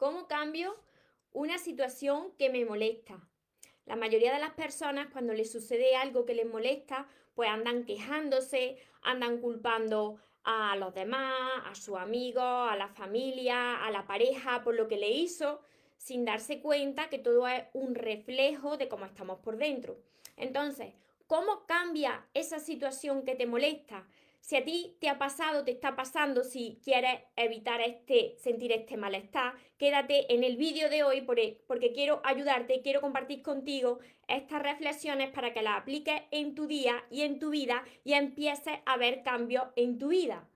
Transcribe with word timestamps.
¿Cómo 0.00 0.28
cambio 0.28 0.74
una 1.30 1.58
situación 1.58 2.32
que 2.38 2.48
me 2.48 2.64
molesta? 2.64 3.20
La 3.84 3.96
mayoría 3.96 4.32
de 4.32 4.40
las 4.40 4.54
personas 4.54 5.08
cuando 5.12 5.34
les 5.34 5.52
sucede 5.52 5.94
algo 5.94 6.24
que 6.24 6.32
les 6.32 6.46
molesta, 6.46 7.06
pues 7.34 7.50
andan 7.50 7.84
quejándose, 7.84 8.78
andan 9.02 9.42
culpando 9.42 10.16
a 10.42 10.74
los 10.76 10.94
demás, 10.94 11.34
a 11.66 11.74
sus 11.74 11.98
amigos, 11.98 12.42
a 12.42 12.76
la 12.76 12.88
familia, 12.88 13.84
a 13.84 13.90
la 13.90 14.06
pareja 14.06 14.62
por 14.64 14.74
lo 14.74 14.88
que 14.88 14.96
le 14.96 15.10
hizo, 15.10 15.60
sin 15.98 16.24
darse 16.24 16.62
cuenta 16.62 17.10
que 17.10 17.18
todo 17.18 17.46
es 17.46 17.64
un 17.74 17.94
reflejo 17.94 18.78
de 18.78 18.88
cómo 18.88 19.04
estamos 19.04 19.40
por 19.40 19.58
dentro. 19.58 19.98
Entonces, 20.38 20.94
¿cómo 21.26 21.66
cambia 21.66 22.26
esa 22.32 22.58
situación 22.58 23.22
que 23.26 23.34
te 23.34 23.44
molesta? 23.44 24.08
Si 24.40 24.56
a 24.56 24.64
ti 24.64 24.96
te 25.00 25.08
ha 25.08 25.18
pasado, 25.18 25.64
te 25.64 25.70
está 25.70 25.94
pasando, 25.94 26.42
si 26.42 26.80
quieres 26.82 27.20
evitar 27.36 27.80
este, 27.80 28.36
sentir 28.38 28.72
este 28.72 28.96
malestar, 28.96 29.54
quédate 29.78 30.32
en 30.34 30.42
el 30.42 30.56
vídeo 30.56 30.90
de 30.90 31.04
hoy 31.04 31.20
porque 31.22 31.92
quiero 31.92 32.20
ayudarte, 32.24 32.82
quiero 32.82 33.00
compartir 33.00 33.42
contigo 33.42 34.00
estas 34.26 34.62
reflexiones 34.62 35.30
para 35.30 35.52
que 35.52 35.62
las 35.62 35.78
apliques 35.78 36.22
en 36.32 36.54
tu 36.54 36.66
día 36.66 37.04
y 37.10 37.22
en 37.22 37.38
tu 37.38 37.50
vida 37.50 37.84
y 38.02 38.14
empieces 38.14 38.78
a 38.86 38.96
ver 38.96 39.22
cambios 39.22 39.64
en 39.76 39.98
tu 39.98 40.08
vida. 40.08 40.49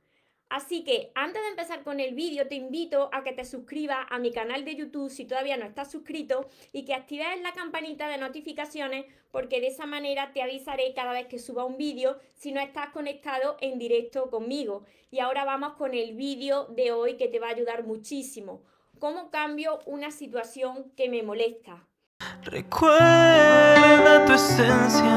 Así 0.54 0.84
que 0.84 1.10
antes 1.16 1.42
de 1.42 1.48
empezar 1.48 1.82
con 1.82 1.98
el 1.98 2.14
vídeo, 2.14 2.46
te 2.46 2.54
invito 2.54 3.10
a 3.12 3.24
que 3.24 3.32
te 3.32 3.44
suscribas 3.44 4.06
a 4.08 4.20
mi 4.20 4.30
canal 4.30 4.64
de 4.64 4.76
YouTube 4.76 5.10
si 5.10 5.24
todavía 5.24 5.56
no 5.56 5.64
estás 5.64 5.90
suscrito 5.90 6.48
y 6.70 6.84
que 6.84 6.94
actives 6.94 7.42
la 7.42 7.52
campanita 7.54 8.06
de 8.06 8.18
notificaciones 8.18 9.04
porque 9.32 9.60
de 9.60 9.66
esa 9.66 9.84
manera 9.84 10.30
te 10.32 10.42
avisaré 10.42 10.94
cada 10.94 11.10
vez 11.10 11.26
que 11.26 11.40
suba 11.40 11.64
un 11.64 11.76
vídeo 11.76 12.20
si 12.36 12.52
no 12.52 12.60
estás 12.60 12.90
conectado 12.90 13.56
en 13.60 13.80
directo 13.80 14.30
conmigo. 14.30 14.84
Y 15.10 15.18
ahora 15.18 15.44
vamos 15.44 15.72
con 15.72 15.92
el 15.92 16.14
vídeo 16.14 16.66
de 16.66 16.92
hoy 16.92 17.16
que 17.16 17.26
te 17.26 17.40
va 17.40 17.48
a 17.48 17.50
ayudar 17.50 17.82
muchísimo. 17.82 18.62
¿Cómo 19.00 19.32
cambio 19.32 19.80
una 19.86 20.12
situación 20.12 20.92
que 20.96 21.08
me 21.08 21.24
molesta? 21.24 21.84
Recuerda 22.44 24.24
tu 24.24 24.32
esencia, 24.34 25.16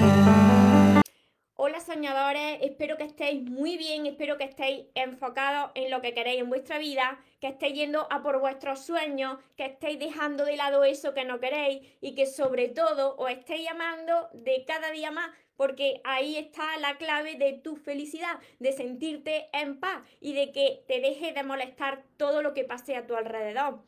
espero 2.61 2.97
que 2.97 3.03
estéis 3.03 3.43
muy 3.43 3.77
bien, 3.77 4.05
espero 4.05 4.37
que 4.37 4.45
estéis 4.45 4.85
enfocados 4.95 5.71
en 5.75 5.91
lo 5.91 6.01
que 6.01 6.13
queréis 6.13 6.41
en 6.41 6.49
vuestra 6.49 6.77
vida, 6.77 7.19
que 7.39 7.47
estéis 7.47 7.73
yendo 7.73 8.07
a 8.09 8.23
por 8.23 8.39
vuestros 8.39 8.85
sueños, 8.85 9.37
que 9.55 9.65
estéis 9.65 9.99
dejando 9.99 10.45
de 10.45 10.57
lado 10.57 10.83
eso 10.83 11.13
que 11.13 11.25
no 11.25 11.39
queréis 11.39 11.81
y 12.01 12.15
que 12.15 12.25
sobre 12.25 12.69
todo 12.69 13.15
os 13.17 13.29
estéis 13.29 13.69
amando 13.69 14.29
de 14.33 14.63
cada 14.65 14.91
día 14.91 15.11
más, 15.11 15.29
porque 15.55 16.01
ahí 16.03 16.37
está 16.37 16.77
la 16.77 16.97
clave 16.97 17.35
de 17.35 17.53
tu 17.53 17.75
felicidad, 17.75 18.39
de 18.59 18.71
sentirte 18.71 19.49
en 19.53 19.79
paz 19.79 20.01
y 20.19 20.33
de 20.33 20.51
que 20.51 20.83
te 20.87 21.01
deje 21.01 21.33
de 21.33 21.43
molestar 21.43 22.03
todo 22.17 22.41
lo 22.41 22.53
que 22.53 22.63
pase 22.63 22.95
a 22.95 23.05
tu 23.05 23.15
alrededor. 23.15 23.83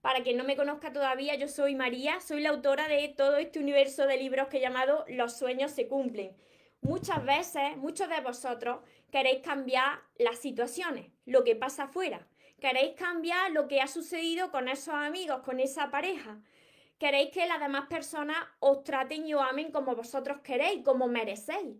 Para 0.00 0.22
quien 0.22 0.36
no 0.36 0.44
me 0.44 0.56
conozca 0.56 0.92
todavía, 0.92 1.34
yo 1.34 1.48
soy 1.48 1.74
María, 1.74 2.20
soy 2.20 2.40
la 2.40 2.50
autora 2.50 2.88
de 2.88 3.08
todo 3.08 3.36
este 3.36 3.58
universo 3.58 4.06
de 4.06 4.16
libros 4.16 4.48
que 4.48 4.58
he 4.58 4.60
llamado 4.60 5.04
Los 5.08 5.36
sueños 5.36 5.72
se 5.72 5.88
cumplen. 5.88 6.34
Muchas 6.80 7.24
veces, 7.24 7.76
muchos 7.76 8.08
de 8.08 8.20
vosotros 8.20 8.80
queréis 9.10 9.42
cambiar 9.42 10.00
las 10.16 10.38
situaciones, 10.38 11.10
lo 11.26 11.44
que 11.44 11.56
pasa 11.56 11.84
afuera. 11.84 12.26
Queréis 12.60 12.94
cambiar 12.96 13.52
lo 13.52 13.68
que 13.68 13.80
ha 13.80 13.86
sucedido 13.86 14.50
con 14.50 14.68
esos 14.68 14.94
amigos, 14.94 15.42
con 15.42 15.60
esa 15.60 15.90
pareja. 15.90 16.40
Queréis 16.98 17.30
que 17.30 17.46
las 17.46 17.60
demás 17.60 17.86
personas 17.88 18.38
os 18.58 18.82
traten 18.84 19.26
y 19.26 19.34
os 19.34 19.42
amen 19.42 19.70
como 19.70 19.94
vosotros 19.94 20.38
queréis, 20.42 20.84
como 20.84 21.08
merecéis. 21.08 21.76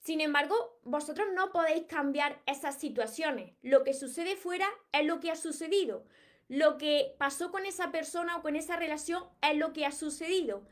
Sin 0.00 0.20
embargo, 0.20 0.80
vosotros 0.84 1.28
no 1.34 1.52
podéis 1.52 1.84
cambiar 1.84 2.40
esas 2.46 2.76
situaciones. 2.78 3.52
Lo 3.62 3.84
que 3.84 3.94
sucede 3.94 4.34
fuera 4.34 4.68
es 4.92 5.04
lo 5.04 5.20
que 5.20 5.30
ha 5.30 5.36
sucedido. 5.36 6.04
Lo 6.48 6.78
que 6.78 7.14
pasó 7.18 7.52
con 7.52 7.66
esa 7.66 7.92
persona 7.92 8.36
o 8.36 8.42
con 8.42 8.56
esa 8.56 8.76
relación 8.76 9.24
es 9.42 9.56
lo 9.56 9.72
que 9.72 9.86
ha 9.86 9.92
sucedido 9.92 10.62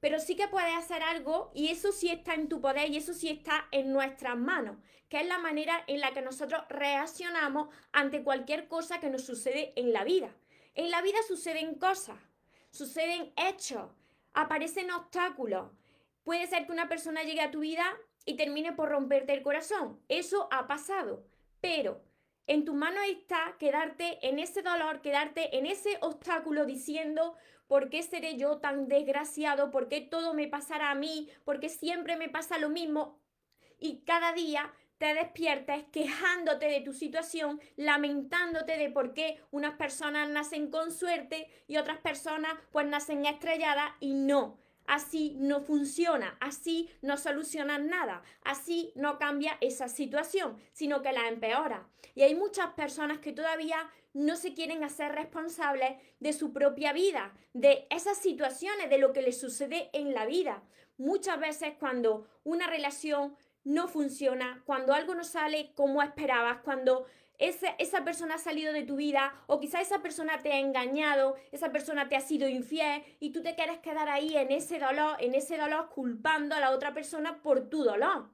pero 0.00 0.20
sí 0.20 0.36
que 0.36 0.48
puedes 0.48 0.74
hacer 0.76 1.02
algo 1.02 1.50
y 1.54 1.68
eso 1.68 1.92
sí 1.92 2.08
está 2.08 2.34
en 2.34 2.48
tu 2.48 2.60
poder 2.60 2.90
y 2.90 2.96
eso 2.96 3.14
sí 3.14 3.28
está 3.28 3.66
en 3.72 3.92
nuestras 3.92 4.36
manos, 4.36 4.76
que 5.08 5.20
es 5.20 5.26
la 5.26 5.38
manera 5.38 5.82
en 5.86 6.00
la 6.00 6.12
que 6.12 6.22
nosotros 6.22 6.62
reaccionamos 6.68 7.68
ante 7.92 8.22
cualquier 8.22 8.68
cosa 8.68 9.00
que 9.00 9.10
nos 9.10 9.24
sucede 9.24 9.72
en 9.76 9.92
la 9.92 10.04
vida. 10.04 10.34
En 10.74 10.90
la 10.90 11.02
vida 11.02 11.18
suceden 11.26 11.74
cosas, 11.74 12.18
suceden 12.70 13.32
hechos, 13.36 13.90
aparecen 14.32 14.90
obstáculos. 14.90 15.72
Puede 16.22 16.46
ser 16.46 16.66
que 16.66 16.72
una 16.72 16.88
persona 16.88 17.22
llegue 17.22 17.40
a 17.40 17.50
tu 17.50 17.60
vida 17.60 17.84
y 18.24 18.36
termine 18.36 18.72
por 18.72 18.90
romperte 18.90 19.32
el 19.32 19.42
corazón. 19.42 20.00
Eso 20.08 20.48
ha 20.52 20.68
pasado, 20.68 21.24
pero 21.60 22.00
en 22.48 22.64
tu 22.64 22.74
mano 22.74 23.00
está 23.02 23.56
quedarte 23.58 24.26
en 24.26 24.38
ese 24.38 24.62
dolor, 24.62 25.00
quedarte 25.02 25.56
en 25.56 25.66
ese 25.66 25.98
obstáculo 26.00 26.64
diciendo, 26.64 27.36
¿por 27.66 27.90
qué 27.90 28.02
seré 28.02 28.36
yo 28.36 28.58
tan 28.58 28.88
desgraciado? 28.88 29.70
¿Por 29.70 29.88
qué 29.88 30.00
todo 30.00 30.34
me 30.34 30.48
pasará 30.48 30.90
a 30.90 30.94
mí? 30.94 31.28
¿Por 31.44 31.60
qué 31.60 31.68
siempre 31.68 32.16
me 32.16 32.30
pasa 32.30 32.58
lo 32.58 32.70
mismo? 32.70 33.20
Y 33.78 34.00
cada 34.00 34.32
día 34.32 34.72
te 34.96 35.14
despiertes 35.14 35.84
quejándote 35.92 36.66
de 36.66 36.80
tu 36.80 36.92
situación, 36.92 37.60
lamentándote 37.76 38.78
de 38.78 38.90
por 38.90 39.12
qué 39.14 39.40
unas 39.50 39.74
personas 39.74 40.28
nacen 40.28 40.70
con 40.70 40.90
suerte 40.90 41.48
y 41.68 41.76
otras 41.76 41.98
personas 41.98 42.54
pues 42.72 42.86
nacen 42.86 43.26
estrelladas 43.26 43.92
y 44.00 44.14
no. 44.14 44.58
Así 44.88 45.36
no 45.38 45.60
funciona, 45.60 46.38
así 46.40 46.88
no 47.02 47.18
solucionas 47.18 47.78
nada, 47.78 48.22
así 48.42 48.90
no 48.94 49.18
cambia 49.18 49.58
esa 49.60 49.86
situación, 49.86 50.56
sino 50.72 51.02
que 51.02 51.12
la 51.12 51.28
empeora. 51.28 51.86
Y 52.14 52.22
hay 52.22 52.34
muchas 52.34 52.68
personas 52.72 53.18
que 53.18 53.34
todavía 53.34 53.90
no 54.14 54.34
se 54.36 54.54
quieren 54.54 54.82
hacer 54.82 55.12
responsables 55.12 55.98
de 56.20 56.32
su 56.32 56.54
propia 56.54 56.94
vida, 56.94 57.34
de 57.52 57.86
esas 57.90 58.16
situaciones, 58.16 58.88
de 58.88 58.96
lo 58.96 59.12
que 59.12 59.20
les 59.20 59.38
sucede 59.38 59.90
en 59.92 60.14
la 60.14 60.24
vida. 60.24 60.62
Muchas 60.96 61.38
veces 61.38 61.74
cuando 61.78 62.26
una 62.42 62.66
relación 62.66 63.36
no 63.64 63.88
funciona, 63.88 64.62
cuando 64.64 64.94
algo 64.94 65.14
no 65.14 65.24
sale 65.24 65.72
como 65.74 66.02
esperabas, 66.02 66.62
cuando 66.64 67.04
esa, 67.38 68.04
persona 68.04 68.34
ha 68.34 68.38
salido 68.38 68.72
de 68.72 68.82
tu 68.82 68.96
vida 68.96 69.32
o 69.46 69.60
quizá 69.60 69.80
esa 69.80 70.02
persona 70.02 70.38
te 70.38 70.52
ha 70.52 70.58
engañado, 70.58 71.36
esa 71.52 71.70
persona 71.70 72.08
te 72.08 72.16
ha 72.16 72.20
sido 72.20 72.48
infiel 72.48 73.02
y 73.20 73.30
tú 73.30 73.42
te 73.42 73.54
quieres 73.54 73.78
quedar 73.78 74.08
ahí 74.08 74.36
en 74.36 74.50
ese 74.50 74.78
dolor, 74.78 75.16
en 75.20 75.34
ese 75.34 75.56
dolor 75.56 75.88
culpando 75.90 76.54
a 76.54 76.60
la 76.60 76.70
otra 76.70 76.92
persona 76.92 77.40
por 77.42 77.68
tu 77.68 77.84
dolor. 77.84 78.28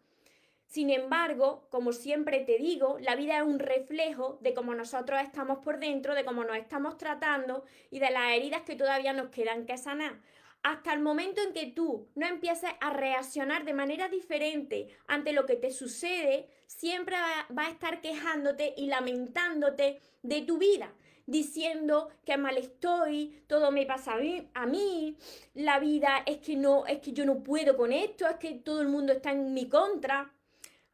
Sin 0.67 0.91
embargo, 0.91 1.69
como 1.71 1.93
siempre 1.93 2.41
te 2.41 2.59
digo, 2.59 2.99
la 3.01 3.15
vida 3.15 3.37
es 3.37 3.45
un 3.45 3.59
reflejo 3.59 4.39
de 4.41 4.55
cómo 4.55 4.75
nosotros 4.75 5.21
estamos 5.21 5.59
por 5.59 5.79
dentro, 5.79 6.15
de 6.15 6.25
cómo 6.25 6.43
nos 6.43 6.57
estamos 6.57 6.97
tratando 6.97 7.65
y 7.91 8.01
de 8.01 8.11
las 8.11 8.33
heridas 8.33 8.63
que 8.63 8.75
todavía 8.75 9.13
nos 9.13 9.29
quedan 9.29 9.67
que 9.67 9.77
sanar 9.77 10.15
hasta 10.65 10.95
el 10.95 11.01
momento 11.01 11.43
en 11.43 11.53
que 11.53 11.67
tú 11.67 12.09
no 12.15 12.27
empieces 12.27 12.71
a 12.81 12.91
reaccionar 12.91 13.67
de 13.67 13.75
manera 13.75 14.09
diferente 14.09 14.89
ante 15.07 15.35
lo 15.35 15.45
que 15.45 15.57
te 15.57 15.71
sucede, 15.71 16.49
siempre 16.67 17.17
va, 17.57 17.67
a 17.67 17.71
estar 17.71 18.01
quejándote 18.01 18.73
y 18.75 18.87
lamentándote 18.87 20.01
de 20.23 20.41
tu 20.41 20.57
vida, 20.57 20.95
diciendo 21.27 22.09
que 22.25 22.39
mal 22.39 22.57
estoy, 22.57 23.43
todo 23.47 23.71
me 23.73 23.85
pasa 23.85 24.15
a 24.55 24.67
mí, 24.67 25.19
la 25.53 25.79
vida 25.81 26.23
es 26.25 26.39
que 26.39 26.57
no, 26.57 26.87
es 26.87 27.01
que 27.01 27.13
yo 27.13 27.27
no 27.27 27.43
puedo 27.43 27.77
con 27.77 27.93
esto, 27.93 28.27
es 28.27 28.37
que 28.37 28.55
todo 28.55 28.81
el 28.81 28.89
mundo 28.89 29.13
está 29.13 29.33
en 29.33 29.53
mi 29.53 29.69
contra. 29.69 30.33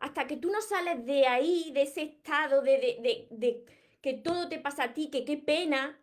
Hasta 0.00 0.26
que 0.26 0.36
tú 0.36 0.50
no 0.50 0.60
sales 0.62 1.04
de 1.06 1.28
ahí, 1.28 1.70
de 1.72 1.82
ese 1.82 2.02
estado 2.02 2.62
de, 2.62 3.28
de 3.30 3.64
que 4.00 4.14
todo 4.14 4.48
te 4.48 4.58
pasa 4.58 4.84
a 4.84 4.94
ti, 4.94 5.10
que 5.10 5.24
qué 5.24 5.36
pena, 5.36 5.99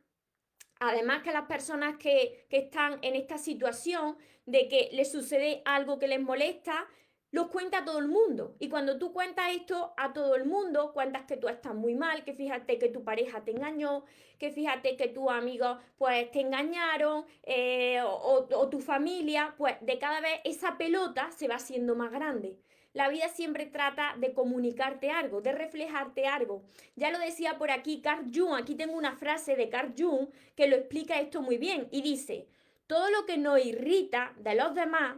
Además 0.80 1.24
que 1.24 1.32
las 1.32 1.48
personas 1.48 1.98
que, 1.98 2.46
están 2.50 3.00
en 3.02 3.16
esta 3.16 3.38
situación 3.38 4.18
de 4.46 4.68
que 4.68 4.90
les 4.94 5.12
sucede 5.12 5.62
algo 5.66 6.00
que 6.00 6.08
les 6.08 6.22
molesta, 6.22 6.88
los 7.32 7.48
cuenta 7.48 7.84
todo 7.84 8.00
el 8.00 8.08
mundo. 8.08 8.56
Y 8.60 8.70
cuando 8.70 8.98
tú 8.98 9.12
cuentas 9.12 9.52
esto 9.54 9.94
a 9.98 10.14
todo 10.14 10.36
el 10.36 10.46
mundo, 10.46 10.94
cuentas 10.94 11.24
que 11.26 11.38
tú 11.38 11.48
estás 11.48 11.76
muy 11.76 11.96
mal, 11.96 12.24
que 12.24 12.34
fíjate 12.34 12.78
que 12.80 12.90
tu 12.90 13.04
pareja 13.04 13.44
te 13.44 13.52
engañó, 13.52 14.06
que 14.40 14.52
fíjate 14.52 14.96
que 14.96 15.08
tus 15.10 15.30
amigos 15.30 15.78
pues 15.98 16.32
te 16.32 16.42
engañaron, 16.42 17.26
eh, 17.44 18.02
o, 18.02 18.48
o 18.52 18.70
tu 18.70 18.80
familia, 18.80 19.56
pues 19.58 19.76
de 19.82 19.98
cada 19.98 20.22
vez 20.22 20.40
esa 20.44 20.78
pelota 20.78 21.32
se 21.32 21.48
va 21.48 21.56
haciendo 21.56 21.96
más 21.96 22.12
grande. 22.12 22.58
La 22.94 23.10
vida 23.10 23.28
siempre 23.28 23.68
trata 23.68 24.16
de 24.18 24.34
comunicarte 24.34 25.12
algo, 25.12 25.42
de 25.42 25.52
reflejarte 25.52 26.26
algo. 26.26 26.64
Ya 26.96 27.12
lo 27.12 27.20
decía 27.20 27.60
por 27.60 27.70
aquí 27.70 28.02
Carl 28.02 28.32
Jung, 28.34 28.56
aquí 28.56 28.74
tengo 28.74 28.98
una 28.98 29.16
frase 29.16 29.56
de 29.56 29.70
Carl 29.70 29.94
Jung 29.96 30.30
que 30.56 30.68
lo 30.68 30.78
explica 30.78 31.20
esto 31.20 31.42
muy 31.42 31.58
bien 31.58 31.90
y 31.92 32.02
dice, 32.02 32.48
todo 32.88 33.12
lo 33.12 33.26
que 33.26 33.38
nos 33.38 33.64
irrita 33.64 34.34
de 34.38 34.56
los 34.56 34.74
demás 34.74 35.18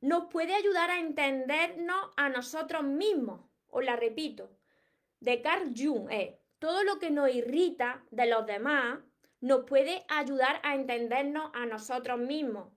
nos 0.00 0.26
puede 0.30 0.54
ayudar 0.54 0.90
a 0.90 1.00
entendernos 1.00 2.10
a 2.16 2.28
nosotros 2.28 2.82
mismos. 2.84 3.40
Os 3.70 3.84
la 3.84 3.96
repito, 3.96 4.50
de 5.20 5.42
Carl 5.42 5.72
Jung 5.76 6.10
es 6.10 6.34
todo 6.58 6.84
lo 6.84 6.98
que 6.98 7.10
nos 7.10 7.30
irrita 7.30 8.04
de 8.10 8.26
los 8.26 8.46
demás 8.46 8.98
nos 9.40 9.64
puede 9.64 10.04
ayudar 10.08 10.60
a 10.64 10.74
entendernos 10.74 11.50
a 11.54 11.66
nosotros 11.66 12.18
mismos. 12.18 12.72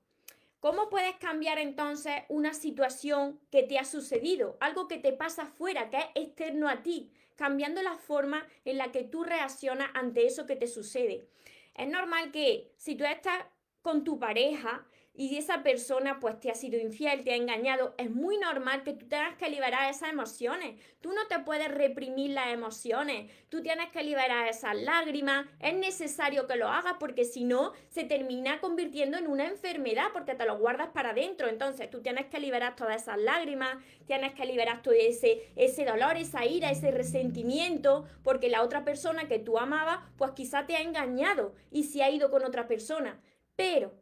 ¿Cómo 0.59 0.89
puedes 0.89 1.15
cambiar 1.15 1.57
entonces 1.57 2.13
una 2.29 2.53
situación 2.53 3.39
que 3.49 3.63
te 3.63 3.79
ha 3.79 3.85
sucedido? 3.85 4.57
Algo 4.59 4.87
que 4.87 4.99
te 4.99 5.11
pasa 5.11 5.43
afuera, 5.43 5.89
que 5.89 5.97
es 5.97 6.05
externo 6.13 6.69
a 6.69 6.83
ti, 6.83 7.11
cambiando 7.35 7.81
la 7.81 7.95
forma 7.95 8.45
en 8.63 8.77
la 8.77 8.91
que 8.91 9.03
tú 9.03 9.23
reaccionas 9.23 9.89
ante 9.95 10.27
eso 10.27 10.45
que 10.45 10.55
te 10.55 10.67
sucede. 10.67 11.27
Es 11.73 11.87
normal 11.87 12.31
que 12.31 12.71
si 12.77 12.95
tú 12.95 13.05
estás 13.05 13.43
con 13.81 14.03
tu 14.03 14.19
pareja 14.19 14.85
y 15.13 15.37
esa 15.37 15.61
persona 15.61 16.19
pues 16.19 16.39
te 16.39 16.49
ha 16.49 16.55
sido 16.55 16.79
infiel, 16.79 17.23
te 17.23 17.33
ha 17.33 17.35
engañado, 17.35 17.93
es 17.97 18.09
muy 18.09 18.37
normal 18.37 18.83
que 18.83 18.93
tú 18.93 19.07
tengas 19.07 19.35
que 19.35 19.49
liberar 19.49 19.89
esas 19.89 20.09
emociones. 20.09 20.79
Tú 21.01 21.11
no 21.11 21.27
te 21.27 21.39
puedes 21.39 21.69
reprimir 21.69 22.31
las 22.31 22.47
emociones, 22.47 23.29
tú 23.49 23.61
tienes 23.61 23.89
que 23.89 24.03
liberar 24.03 24.47
esas 24.47 24.75
lágrimas, 24.75 25.47
es 25.59 25.73
necesario 25.73 26.47
que 26.47 26.55
lo 26.55 26.69
hagas 26.69 26.95
porque 26.99 27.25
si 27.25 27.43
no 27.43 27.73
se 27.89 28.05
termina 28.05 28.61
convirtiendo 28.61 29.17
en 29.17 29.27
una 29.27 29.47
enfermedad 29.47 30.07
porque 30.13 30.33
te 30.33 30.45
lo 30.45 30.57
guardas 30.57 30.89
para 30.89 31.09
adentro. 31.09 31.49
Entonces 31.49 31.89
tú 31.89 32.01
tienes 32.01 32.27
que 32.27 32.39
liberar 32.39 32.75
todas 32.75 33.01
esas 33.01 33.17
lágrimas, 33.17 33.77
tienes 34.05 34.33
que 34.33 34.45
liberar 34.45 34.81
todo 34.81 34.93
ese, 34.93 35.51
ese 35.55 35.85
dolor, 35.85 36.15
esa 36.15 36.45
ira, 36.45 36.71
ese 36.71 36.91
resentimiento, 36.91 38.05
porque 38.23 38.49
la 38.49 38.63
otra 38.63 38.85
persona 38.85 39.27
que 39.27 39.39
tú 39.39 39.57
amabas 39.57 39.99
pues 40.17 40.31
quizá 40.31 40.65
te 40.65 40.77
ha 40.77 40.81
engañado 40.81 41.53
y 41.69 41.83
se 41.83 42.01
ha 42.01 42.09
ido 42.09 42.31
con 42.31 42.45
otra 42.45 42.67
persona. 42.67 43.19
Pero 43.55 44.00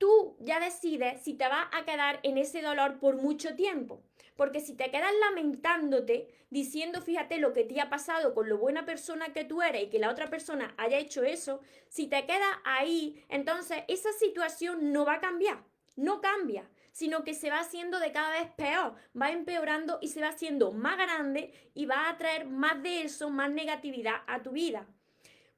tú 0.00 0.34
ya 0.40 0.58
decides 0.58 1.22
si 1.22 1.34
te 1.34 1.46
vas 1.46 1.68
a 1.72 1.84
quedar 1.84 2.20
en 2.22 2.38
ese 2.38 2.62
dolor 2.62 2.98
por 2.98 3.16
mucho 3.16 3.54
tiempo. 3.54 4.02
Porque 4.34 4.60
si 4.60 4.74
te 4.74 4.90
quedas 4.90 5.12
lamentándote, 5.20 6.28
diciendo, 6.48 7.02
fíjate 7.02 7.38
lo 7.38 7.52
que 7.52 7.64
te 7.64 7.78
ha 7.82 7.90
pasado 7.90 8.32
con 8.34 8.48
lo 8.48 8.56
buena 8.56 8.86
persona 8.86 9.34
que 9.34 9.44
tú 9.44 9.60
eres 9.60 9.84
y 9.84 9.90
que 9.90 9.98
la 9.98 10.10
otra 10.10 10.30
persona 10.30 10.74
haya 10.78 10.96
hecho 10.96 11.22
eso, 11.22 11.60
si 11.90 12.06
te 12.06 12.24
quedas 12.24 12.56
ahí, 12.64 13.22
entonces 13.28 13.84
esa 13.88 14.10
situación 14.12 14.90
no 14.90 15.04
va 15.04 15.14
a 15.14 15.20
cambiar, 15.20 15.62
no 15.96 16.22
cambia, 16.22 16.66
sino 16.92 17.22
que 17.22 17.34
se 17.34 17.50
va 17.50 17.60
haciendo 17.60 17.98
de 17.98 18.12
cada 18.12 18.30
vez 18.30 18.50
peor, 18.56 18.94
va 19.20 19.30
empeorando 19.30 19.98
y 20.00 20.08
se 20.08 20.22
va 20.22 20.28
haciendo 20.28 20.72
más 20.72 20.96
grande 20.96 21.52
y 21.74 21.84
va 21.84 22.08
a 22.08 22.16
traer 22.16 22.46
más 22.46 22.82
de 22.82 23.02
eso, 23.02 23.28
más 23.28 23.50
negatividad 23.50 24.22
a 24.26 24.42
tu 24.42 24.52
vida. 24.52 24.88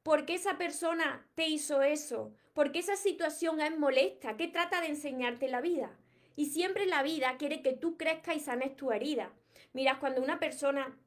¿Por 0.03 0.27
qué 0.27 0.35
esa 0.35 0.59
persona 0.59 1.27
te 1.35 1.47
hizo 1.49 1.83
eso? 1.83 2.33
porque 2.55 2.81
esa 2.81 2.97
situación 2.97 3.61
es 3.61 3.79
molesta, 3.79 4.37
que 4.37 4.49
trata 4.49 4.81
de 4.81 4.89
enseñarte 4.89 5.49
la 5.49 5.61
vida. 5.61 5.91
Y 6.37 6.47
siempre 6.47 6.87
la 6.87 7.03
vida 7.03 7.37
quiere 7.39 7.63
que 7.63 7.73
tú 7.73 7.97
crezcas 7.97 8.37
y 8.37 8.41
sanes 8.41 8.77
tu 8.77 8.93
herida. 8.93 9.33
Mira, 9.73 9.99
cuando 9.99 10.23
una 10.23 10.39
persona 10.39 10.99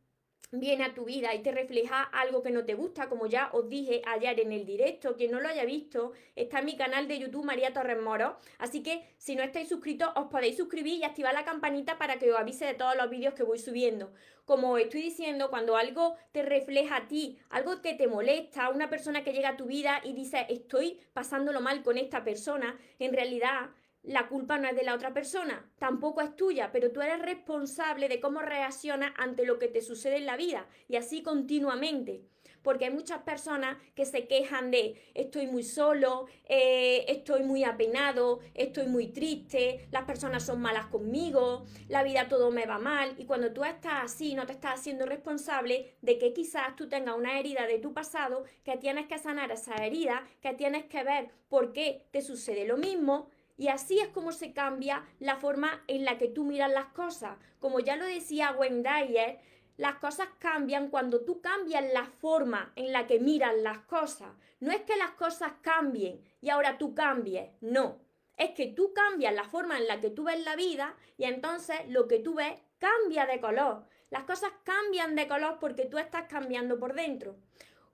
viene 0.52 0.84
a 0.84 0.94
tu 0.94 1.06
vida 1.06 1.34
y 1.34 1.42
te 1.42 1.52
refleja 1.52 2.04
algo 2.04 2.44
que 2.44 2.52
no 2.52 2.66
te 2.66 2.74
gusta, 2.74 3.10
como 3.10 3.28
ya 3.28 3.50
os 3.54 3.70
dije 3.70 4.02
ayer 4.06 4.40
en 4.40 4.52
el 4.52 4.66
directo, 4.66 5.16
quien 5.16 5.32
no 5.32 5.40
lo 5.40 5.50
haya 5.50 5.66
visto, 5.66 6.14
está 6.36 6.60
en 6.60 6.66
mi 6.66 6.78
canal 6.78 7.08
de 7.08 7.20
YouTube 7.20 7.46
María 7.46 7.74
Torres 7.74 8.02
Moro, 8.02 8.38
así 8.58 8.84
que 8.84 9.04
si 9.18 9.36
no 9.36 9.44
estáis 9.44 9.70
suscritos 9.70 10.10
os 10.16 10.28
podéis 10.28 10.58
suscribir 10.58 11.00
y 11.00 11.04
activar 11.04 11.34
la 11.34 11.46
campanita 11.46 11.98
para 11.98 12.18
que 12.18 12.32
os 12.32 12.40
avise 12.40 12.66
de 12.66 12.74
todos 12.74 12.96
los 12.96 13.10
vídeos 13.10 13.34
que 13.34 13.44
voy 13.44 13.60
subiendo. 13.60 14.14
Como 14.46 14.78
estoy 14.78 15.02
diciendo, 15.02 15.50
cuando 15.50 15.76
algo 15.76 16.16
te 16.32 16.44
refleja 16.44 16.98
a 16.98 17.08
ti, 17.08 17.40
algo 17.50 17.82
que 17.82 17.96
te 17.96 18.08
molesta, 18.08 18.70
una 18.70 18.90
persona 18.90 19.24
que 19.24 19.34
llega 19.34 19.50
a 19.50 19.58
tu 19.58 19.66
vida 19.66 20.02
y 20.04 20.14
dice 20.14 20.46
estoy 20.50 21.00
pasándolo 21.14 21.62
mal 21.62 21.82
con 21.82 21.98
esta 21.98 22.24
persona, 22.24 22.78
en 23.00 23.14
realidad 23.14 23.72
la 24.08 24.28
culpa 24.28 24.58
no 24.58 24.68
es 24.68 24.76
de 24.76 24.84
la 24.84 24.94
otra 24.94 25.14
persona, 25.14 25.70
tampoco 25.80 26.22
es 26.22 26.36
tuya, 26.36 26.72
pero 26.72 26.92
tú 26.92 27.02
eres 27.02 27.20
responsable 27.22 28.08
de 28.08 28.20
cómo 28.20 28.42
reaccionas 28.42 29.14
ante 29.18 29.46
lo 29.46 29.60
que 29.60 29.68
te 29.68 29.82
sucede 29.82 30.18
en 30.18 30.26
la 30.26 30.38
vida 30.38 30.68
y 30.88 30.96
así 30.96 31.24
continuamente. 31.24 32.24
Porque 32.62 32.86
hay 32.86 32.92
muchas 32.92 33.20
personas 33.20 33.78
que 33.94 34.06
se 34.06 34.28
quejan 34.28 34.72
de 34.72 35.00
estoy 35.14 35.46
muy 35.46 35.62
solo, 35.62 36.26
eh, 36.46 37.06
estoy 37.08 37.44
muy 37.44 37.64
apenado, 37.64 38.40
estoy 38.56 38.88
muy 38.88 39.10
triste, 39.10 39.88
las 39.92 40.06
personas 40.06 40.44
son 40.44 40.62
malas 40.62 40.88
conmigo, 40.88 41.66
la 41.90 42.02
vida 42.02 42.28
todo 42.28 42.50
me 42.50 42.66
va 42.66 42.80
mal. 42.80 43.14
Y 43.20 43.26
cuando 43.26 43.54
tú 43.54 43.64
estás 43.64 44.06
así, 44.06 44.34
no 44.34 44.48
te 44.48 44.54
estás 44.54 44.80
haciendo 44.80 45.06
responsable 45.06 45.96
de 46.02 46.18
que 46.18 46.34
quizás 46.34 46.76
tú 46.76 46.90
tengas 46.90 47.16
una 47.16 47.40
herida 47.40 47.68
de 47.68 47.78
tu 47.78 47.94
pasado, 47.94 48.46
que 48.64 48.78
tienes 48.78 49.06
que 49.06 49.20
sanar 49.20 49.52
esa 49.52 49.76
herida, 49.86 50.24
que 50.42 50.54
tienes 50.54 50.86
que 50.86 51.04
ver 51.04 51.30
por 51.50 51.72
qué 51.72 52.08
te 52.10 52.24
sucede 52.24 52.66
lo 52.66 52.78
mismo, 52.78 53.30
y 53.58 53.70
así 53.70 54.00
es 54.00 54.10
como 54.10 54.32
se 54.32 54.54
cambia 54.54 55.06
la 55.20 55.38
forma 55.38 55.84
en 55.88 56.06
la 56.06 56.18
que 56.18 56.28
tú 56.28 56.44
miras 56.44 56.72
las 56.72 56.88
cosas. 56.88 57.38
Como 57.60 57.80
ya 57.80 57.96
lo 57.96 58.06
decía 58.06 58.52
Wayne 58.52 59.40
las 59.78 59.96
cosas 59.96 60.30
cambian 60.40 60.90
cuando 60.90 61.26
tú 61.26 61.42
cambias 61.42 61.84
la 61.94 62.06
forma 62.06 62.72
en 62.76 62.94
la 62.94 63.08
que 63.08 63.20
miras 63.20 63.54
las 63.58 63.80
cosas. 63.80 64.30
No 64.60 64.72
es 64.72 64.82
que 64.82 64.96
las 64.96 65.12
cosas 65.12 65.54
cambien 65.62 66.22
y 66.42 66.50
ahora 66.50 66.78
tú 66.78 66.96
cambies, 66.96 67.50
no. 67.60 68.00
Es 68.38 68.52
que 68.52 68.68
tú 68.68 68.94
cambias 68.94 69.34
la 69.34 69.44
forma 69.44 69.78
en 69.78 69.88
la 69.88 70.00
que 70.00 70.10
tú 70.10 70.26
ves 70.26 70.44
la 70.44 70.56
vida 70.56 70.96
y 71.18 71.26
entonces 71.26 71.78
lo 71.88 72.08
que 72.08 72.20
tú 72.20 72.36
ves 72.36 72.54
cambia 72.78 73.26
de 73.26 73.42
color. 73.42 73.86
Las 74.10 74.24
cosas 74.24 74.52
cambian 74.64 75.16
de 75.16 75.28
color 75.28 75.58
porque 75.60 75.86
tú 75.86 75.98
estás 75.98 76.28
cambiando 76.30 76.80
por 76.80 76.94
dentro. 76.94 77.36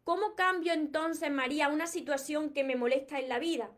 ¿Cómo 0.04 0.36
cambio 0.36 0.74
entonces, 0.74 1.32
María, 1.32 1.68
una 1.68 1.88
situación 1.88 2.52
que 2.52 2.64
me 2.64 2.76
molesta 2.76 3.20
en 3.20 3.30
la 3.30 3.40
vida? 3.40 3.72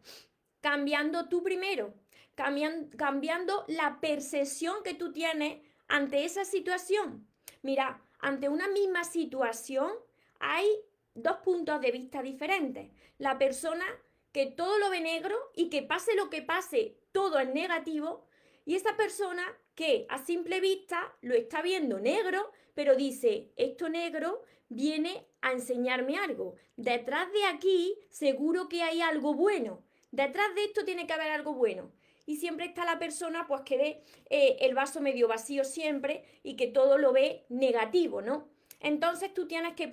Cambiando 0.63 1.27
tú 1.27 1.43
primero, 1.43 1.93
cambiando, 2.35 3.65
la 3.67 3.99
percepción 3.99 4.81
que 4.81 4.93
tú 4.93 5.11
tienes 5.11 5.61
ante 5.89 6.23
esa 6.23 6.45
situación. 6.45 7.27
Mira, 7.63 8.01
ante 8.19 8.47
una 8.47 8.69
misma 8.69 9.03
situación 9.03 9.91
hay 10.39 10.65
dos 11.13 11.37
puntos 11.43 11.81
de 11.81 11.91
vista 11.91 12.23
diferentes. 12.23 12.89
La 13.17 13.37
persona 13.37 13.83
que 14.31 14.45
todo 14.45 14.79
lo 14.79 14.89
ve 14.89 15.01
negro 15.01 15.35
y 15.53 15.69
que 15.69 15.83
pase 15.83 16.15
lo 16.15 16.29
que 16.29 16.41
pase, 16.41 16.97
todo 17.11 17.39
es 17.39 17.49
negativo. 17.53 18.25
Y 18.65 18.75
esa 18.75 18.95
persona 18.95 19.43
que 19.75 20.05
a 20.07 20.17
simple 20.17 20.61
vista 20.61 21.13
lo 21.19 21.35
está 21.35 21.61
viendo 21.61 21.99
negro, 21.99 22.53
pero 22.73 22.95
dice, 22.95 23.51
esto 23.57 23.89
negro 23.89 24.43
viene 24.69 25.27
a 25.41 25.51
enseñarme 25.51 26.17
algo. 26.17 26.55
Detrás 26.77 27.29
de 27.33 27.43
aquí 27.43 27.97
seguro 28.09 28.69
que 28.69 28.81
hay 28.81 29.01
algo 29.01 29.33
bueno. 29.33 29.83
Detrás 30.13 30.53
de 30.53 30.65
esto 30.65 30.85
tiene 30.85 31.07
que 31.07 31.13
haber 31.13 31.31
algo 31.31 31.55
bueno. 31.55 31.91
Y 32.27 32.35
siempre 32.35 32.67
está 32.67 32.85
la 32.85 32.99
persona 32.99 33.47
pues 33.47 33.61
que 33.61 33.77
ve 33.77 34.03
eh, 34.29 34.57
el 34.59 34.75
vaso 34.75 35.01
medio 35.01 35.27
vacío 35.27 35.63
siempre 35.63 36.23
y 36.43 36.55
que 36.55 36.67
todo 36.67 36.99
lo 36.99 37.11
ve 37.13 37.47
negativo, 37.49 38.21
¿no? 38.21 38.47
Entonces 38.79 39.33
tú 39.33 39.47
tienes 39.47 39.73
que, 39.73 39.91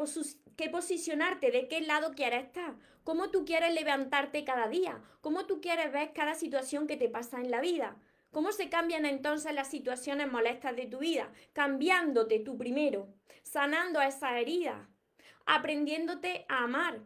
que, 0.59 0.69
posicionarte 0.69 1.51
de 1.51 1.69
qué 1.69 1.81
lado 1.81 2.13
quieres 2.13 2.45
estar, 2.45 2.75
cómo 3.03 3.31
tú 3.31 3.47
quieres 3.47 3.73
levantarte 3.73 4.45
cada 4.45 4.69
día, 4.69 5.03
cómo 5.23 5.47
tú 5.47 5.63
quieres 5.63 5.91
ver 5.91 6.13
cada 6.13 6.35
situación 6.35 6.87
que 6.87 6.99
te 6.99 7.09
pasa 7.09 7.41
en 7.41 7.51
la 7.51 7.63
vida. 7.63 7.97
¿Cómo 8.31 8.53
se 8.53 8.69
cambian 8.69 9.07
entonces 9.07 9.55
las 9.55 9.71
situaciones 9.71 10.31
molestas 10.31 10.77
de 10.77 10.85
tu 10.85 10.99
vida? 10.99 11.33
Cambiándote 11.55 12.41
tú 12.41 12.59
primero, 12.59 13.09
sanando 13.43 14.03
esas 14.03 14.35
heridas, 14.35 14.87
aprendiéndote 15.47 16.45
a 16.49 16.65
amar, 16.65 17.01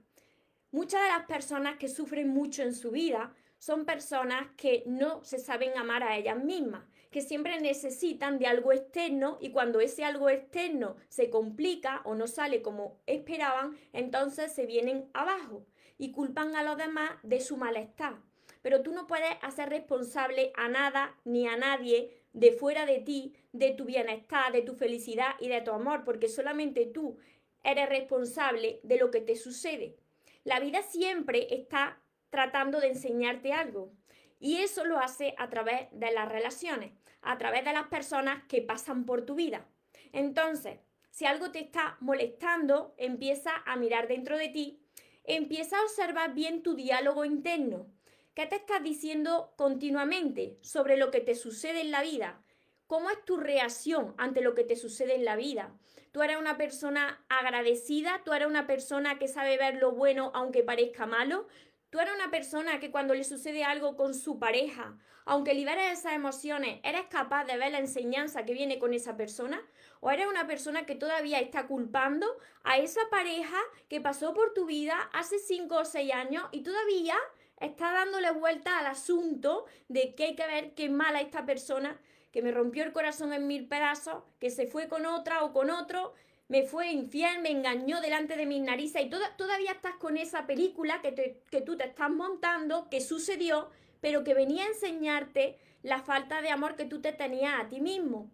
Muchas 0.74 1.02
de 1.02 1.08
las 1.08 1.26
personas 1.26 1.78
que 1.78 1.86
sufren 1.86 2.30
mucho 2.30 2.64
en 2.64 2.74
su 2.74 2.90
vida 2.90 3.32
son 3.58 3.84
personas 3.84 4.48
que 4.56 4.82
no 4.86 5.22
se 5.22 5.38
saben 5.38 5.78
amar 5.78 6.02
a 6.02 6.16
ellas 6.16 6.42
mismas, 6.42 6.82
que 7.12 7.20
siempre 7.20 7.60
necesitan 7.60 8.40
de 8.40 8.48
algo 8.48 8.72
externo 8.72 9.38
y 9.40 9.52
cuando 9.52 9.78
ese 9.78 10.04
algo 10.04 10.28
externo 10.30 10.96
se 11.08 11.30
complica 11.30 12.02
o 12.04 12.16
no 12.16 12.26
sale 12.26 12.60
como 12.60 12.98
esperaban, 13.06 13.78
entonces 13.92 14.52
se 14.52 14.66
vienen 14.66 15.08
abajo 15.14 15.64
y 15.96 16.10
culpan 16.10 16.56
a 16.56 16.64
los 16.64 16.76
demás 16.76 17.12
de 17.22 17.38
su 17.38 17.56
malestar. 17.56 18.16
Pero 18.60 18.82
tú 18.82 18.90
no 18.90 19.06
puedes 19.06 19.30
hacer 19.42 19.68
responsable 19.68 20.52
a 20.56 20.66
nada 20.66 21.16
ni 21.24 21.46
a 21.46 21.56
nadie 21.56 22.20
de 22.32 22.50
fuera 22.50 22.84
de 22.84 22.98
ti, 22.98 23.32
de 23.52 23.70
tu 23.74 23.84
bienestar, 23.84 24.50
de 24.50 24.62
tu 24.62 24.74
felicidad 24.74 25.36
y 25.38 25.46
de 25.46 25.60
tu 25.60 25.70
amor, 25.70 26.02
porque 26.02 26.26
solamente 26.26 26.84
tú 26.84 27.16
eres 27.62 27.88
responsable 27.88 28.80
de 28.82 28.98
lo 28.98 29.12
que 29.12 29.20
te 29.20 29.36
sucede. 29.36 29.98
La 30.44 30.60
vida 30.60 30.82
siempre 30.82 31.54
está 31.54 32.00
tratando 32.28 32.80
de 32.80 32.88
enseñarte 32.88 33.52
algo. 33.52 33.92
Y 34.38 34.56
eso 34.56 34.84
lo 34.84 34.98
hace 34.98 35.34
a 35.38 35.48
través 35.48 35.88
de 35.92 36.12
las 36.12 36.28
relaciones, 36.28 36.92
a 37.22 37.38
través 37.38 37.64
de 37.64 37.72
las 37.72 37.88
personas 37.88 38.44
que 38.46 38.60
pasan 38.60 39.06
por 39.06 39.24
tu 39.24 39.34
vida. 39.34 39.66
Entonces, 40.12 40.78
si 41.10 41.24
algo 41.24 41.50
te 41.50 41.60
está 41.60 41.96
molestando, 42.00 42.94
empieza 42.98 43.52
a 43.64 43.76
mirar 43.76 44.06
dentro 44.06 44.36
de 44.36 44.48
ti, 44.48 44.82
empieza 45.24 45.78
a 45.78 45.82
observar 45.82 46.34
bien 46.34 46.62
tu 46.62 46.74
diálogo 46.74 47.24
interno. 47.24 47.86
¿Qué 48.34 48.46
te 48.46 48.56
estás 48.56 48.82
diciendo 48.82 49.54
continuamente 49.56 50.58
sobre 50.60 50.96
lo 50.98 51.10
que 51.10 51.20
te 51.20 51.36
sucede 51.36 51.80
en 51.80 51.90
la 51.90 52.02
vida? 52.02 52.44
¿Cómo 52.86 53.10
es 53.10 53.24
tu 53.24 53.36
reacción 53.36 54.14
ante 54.18 54.40
lo 54.40 54.54
que 54.54 54.64
te 54.64 54.76
sucede 54.76 55.14
en 55.14 55.24
la 55.24 55.36
vida? 55.36 55.72
tú 56.12 56.22
eres 56.22 56.36
una 56.36 56.56
persona 56.56 57.24
agradecida, 57.28 58.22
tú 58.24 58.32
eres 58.32 58.46
una 58.46 58.68
persona 58.68 59.18
que 59.18 59.26
sabe 59.26 59.58
ver 59.58 59.78
lo 59.78 59.90
bueno 59.90 60.30
aunque 60.32 60.62
parezca 60.62 61.06
malo, 61.06 61.48
Tú 61.94 62.00
eres 62.00 62.12
una 62.12 62.28
persona 62.28 62.80
que 62.80 62.90
cuando 62.90 63.14
le 63.14 63.22
sucede 63.22 63.62
algo 63.62 63.94
con 63.94 64.14
su 64.14 64.40
pareja, 64.40 64.98
aunque 65.26 65.54
liberes 65.54 66.00
esas 66.00 66.14
emociones, 66.14 66.80
¿eres 66.82 67.06
capaz 67.08 67.44
de 67.44 67.56
ver 67.56 67.70
la 67.70 67.78
enseñanza 67.78 68.44
que 68.44 68.52
viene 68.52 68.80
con 68.80 68.94
esa 68.94 69.16
persona? 69.16 69.62
¿O 70.00 70.10
eres 70.10 70.26
una 70.26 70.44
persona 70.44 70.86
que 70.86 70.96
todavía 70.96 71.38
está 71.38 71.68
culpando 71.68 72.26
a 72.64 72.78
esa 72.78 73.00
pareja 73.12 73.58
que 73.88 74.00
pasó 74.00 74.34
por 74.34 74.52
tu 74.54 74.66
vida 74.66 75.08
hace 75.12 75.38
5 75.38 75.76
o 75.76 75.84
6 75.84 76.12
años 76.12 76.42
y 76.50 76.64
todavía 76.64 77.14
está 77.60 77.92
dándole 77.92 78.32
vuelta 78.32 78.76
al 78.80 78.86
asunto 78.86 79.64
de 79.86 80.16
que 80.16 80.24
hay 80.24 80.34
que 80.34 80.48
ver 80.48 80.74
qué 80.74 80.88
mala 80.88 81.20
esta 81.20 81.46
persona 81.46 82.00
que 82.34 82.42
me 82.42 82.50
rompió 82.50 82.82
el 82.82 82.92
corazón 82.92 83.32
en 83.32 83.46
mil 83.46 83.68
pedazos, 83.68 84.24
que 84.40 84.50
se 84.50 84.66
fue 84.66 84.88
con 84.88 85.06
otra 85.06 85.44
o 85.44 85.52
con 85.52 85.70
otro 85.70 86.14
me 86.48 86.64
fue 86.64 86.90
infiel, 86.90 87.40
me 87.40 87.52
engañó 87.52 88.00
delante 88.00 88.36
de 88.36 88.44
mis 88.44 88.60
narices 88.60 89.02
y 89.04 89.08
todavía 89.08 89.70
estás 89.70 89.94
con 90.00 90.16
esa 90.16 90.44
película 90.44 91.00
que, 91.00 91.40
que 91.48 91.60
tú 91.60 91.76
te 91.76 91.84
estás 91.84 92.10
montando, 92.10 92.90
que 92.90 93.00
sucedió, 93.00 93.70
pero 94.00 94.24
que 94.24 94.34
venía 94.34 94.64
a 94.64 94.66
enseñarte 94.66 95.60
la 95.84 96.00
falta 96.00 96.42
de 96.42 96.50
amor 96.50 96.74
que 96.74 96.86
tú 96.86 97.00
te 97.00 97.12
tenías 97.12 97.54
a 97.60 97.68
ti 97.68 97.80
mismo. 97.80 98.28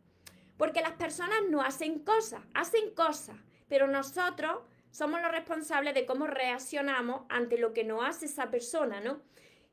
Porque 0.57 0.80
las 0.80 0.92
personas 0.92 1.42
no 1.50 1.61
hacen 1.61 1.99
cosas, 1.99 2.40
hacen 2.54 2.95
cosas, 2.95 3.37
pero 3.69 3.87
nosotros 3.87 4.62
somos 4.90 5.21
los 5.21 5.30
responsables 5.30 5.92
de 5.92 6.07
cómo 6.07 6.26
reaccionamos 6.26 7.26
ante 7.28 7.59
lo 7.59 7.75
que 7.75 7.85
no 7.85 8.02
hace 8.02 8.25
esa 8.25 8.50
persona, 8.50 9.02
¿no? 9.02 9.21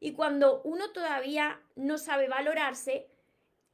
Y 0.01 0.12
cuando 0.12 0.62
uno 0.63 0.91
todavía 0.91 1.62
no 1.77 1.98
sabe 1.98 2.27
valorarse, 2.27 3.07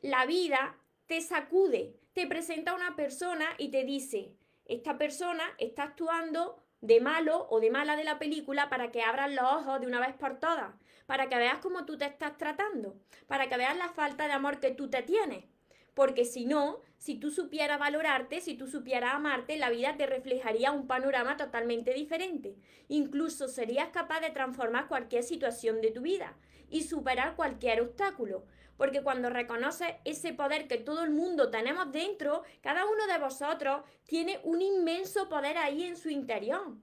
la 0.03 0.25
vida 0.25 0.75
te 1.07 1.21
sacude, 1.21 1.95
te 2.11 2.27
presenta 2.27 2.75
una 2.75 2.95
persona 2.95 3.45
y 3.57 3.69
te 3.69 3.85
dice, 3.85 4.33
esta 4.65 4.97
persona 4.97 5.43
está 5.57 5.83
actuando 5.83 6.61
de 6.81 6.99
malo 6.99 7.47
o 7.49 7.61
de 7.61 7.71
mala 7.71 7.95
de 7.95 8.03
la 8.03 8.19
película 8.19 8.69
para 8.69 8.91
que 8.91 9.01
abras 9.01 9.31
los 9.31 9.45
ojos 9.45 9.79
de 9.79 9.87
una 9.87 10.01
vez 10.01 10.13
por 10.13 10.39
todas, 10.39 10.75
para 11.05 11.29
que 11.29 11.37
veas 11.37 11.59
cómo 11.59 11.85
tú 11.85 11.97
te 11.97 12.03
estás 12.03 12.37
tratando, 12.37 12.97
para 13.27 13.47
que 13.47 13.55
veas 13.55 13.77
la 13.77 13.89
falta 13.89 14.27
de 14.27 14.33
amor 14.33 14.59
que 14.59 14.71
tú 14.71 14.89
te 14.89 15.03
tienes. 15.03 15.45
Porque 15.93 16.25
si 16.25 16.45
no, 16.45 16.81
si 16.97 17.15
tú 17.15 17.31
supieras 17.31 17.79
valorarte, 17.79 18.41
si 18.41 18.55
tú 18.55 18.67
supieras 18.67 19.13
amarte, 19.13 19.55
la 19.57 19.69
vida 19.69 19.95
te 19.95 20.05
reflejaría 20.05 20.71
un 20.71 20.87
panorama 20.87 21.37
totalmente 21.37 21.93
diferente. 21.93 22.57
Incluso 22.89 23.47
serías 23.47 23.89
capaz 23.89 24.19
de 24.19 24.31
transformar 24.31 24.89
cualquier 24.89 25.23
situación 25.23 25.79
de 25.79 25.91
tu 25.91 26.01
vida 26.01 26.35
y 26.69 26.81
superar 26.81 27.35
cualquier 27.35 27.81
obstáculo. 27.81 28.43
Porque 28.77 29.03
cuando 29.03 29.29
reconoces 29.29 29.95
ese 30.03 30.33
poder 30.33 30.67
que 30.67 30.77
todo 30.77 31.03
el 31.03 31.11
mundo 31.11 31.49
tenemos 31.51 31.91
dentro, 31.91 32.43
cada 32.61 32.85
uno 32.85 33.05
de 33.07 33.19
vosotros 33.19 33.83
tiene 34.05 34.39
un 34.43 34.61
inmenso 34.61 35.29
poder 35.29 35.57
ahí 35.57 35.83
en 35.83 35.95
su 35.95 36.09
interior. 36.09 36.75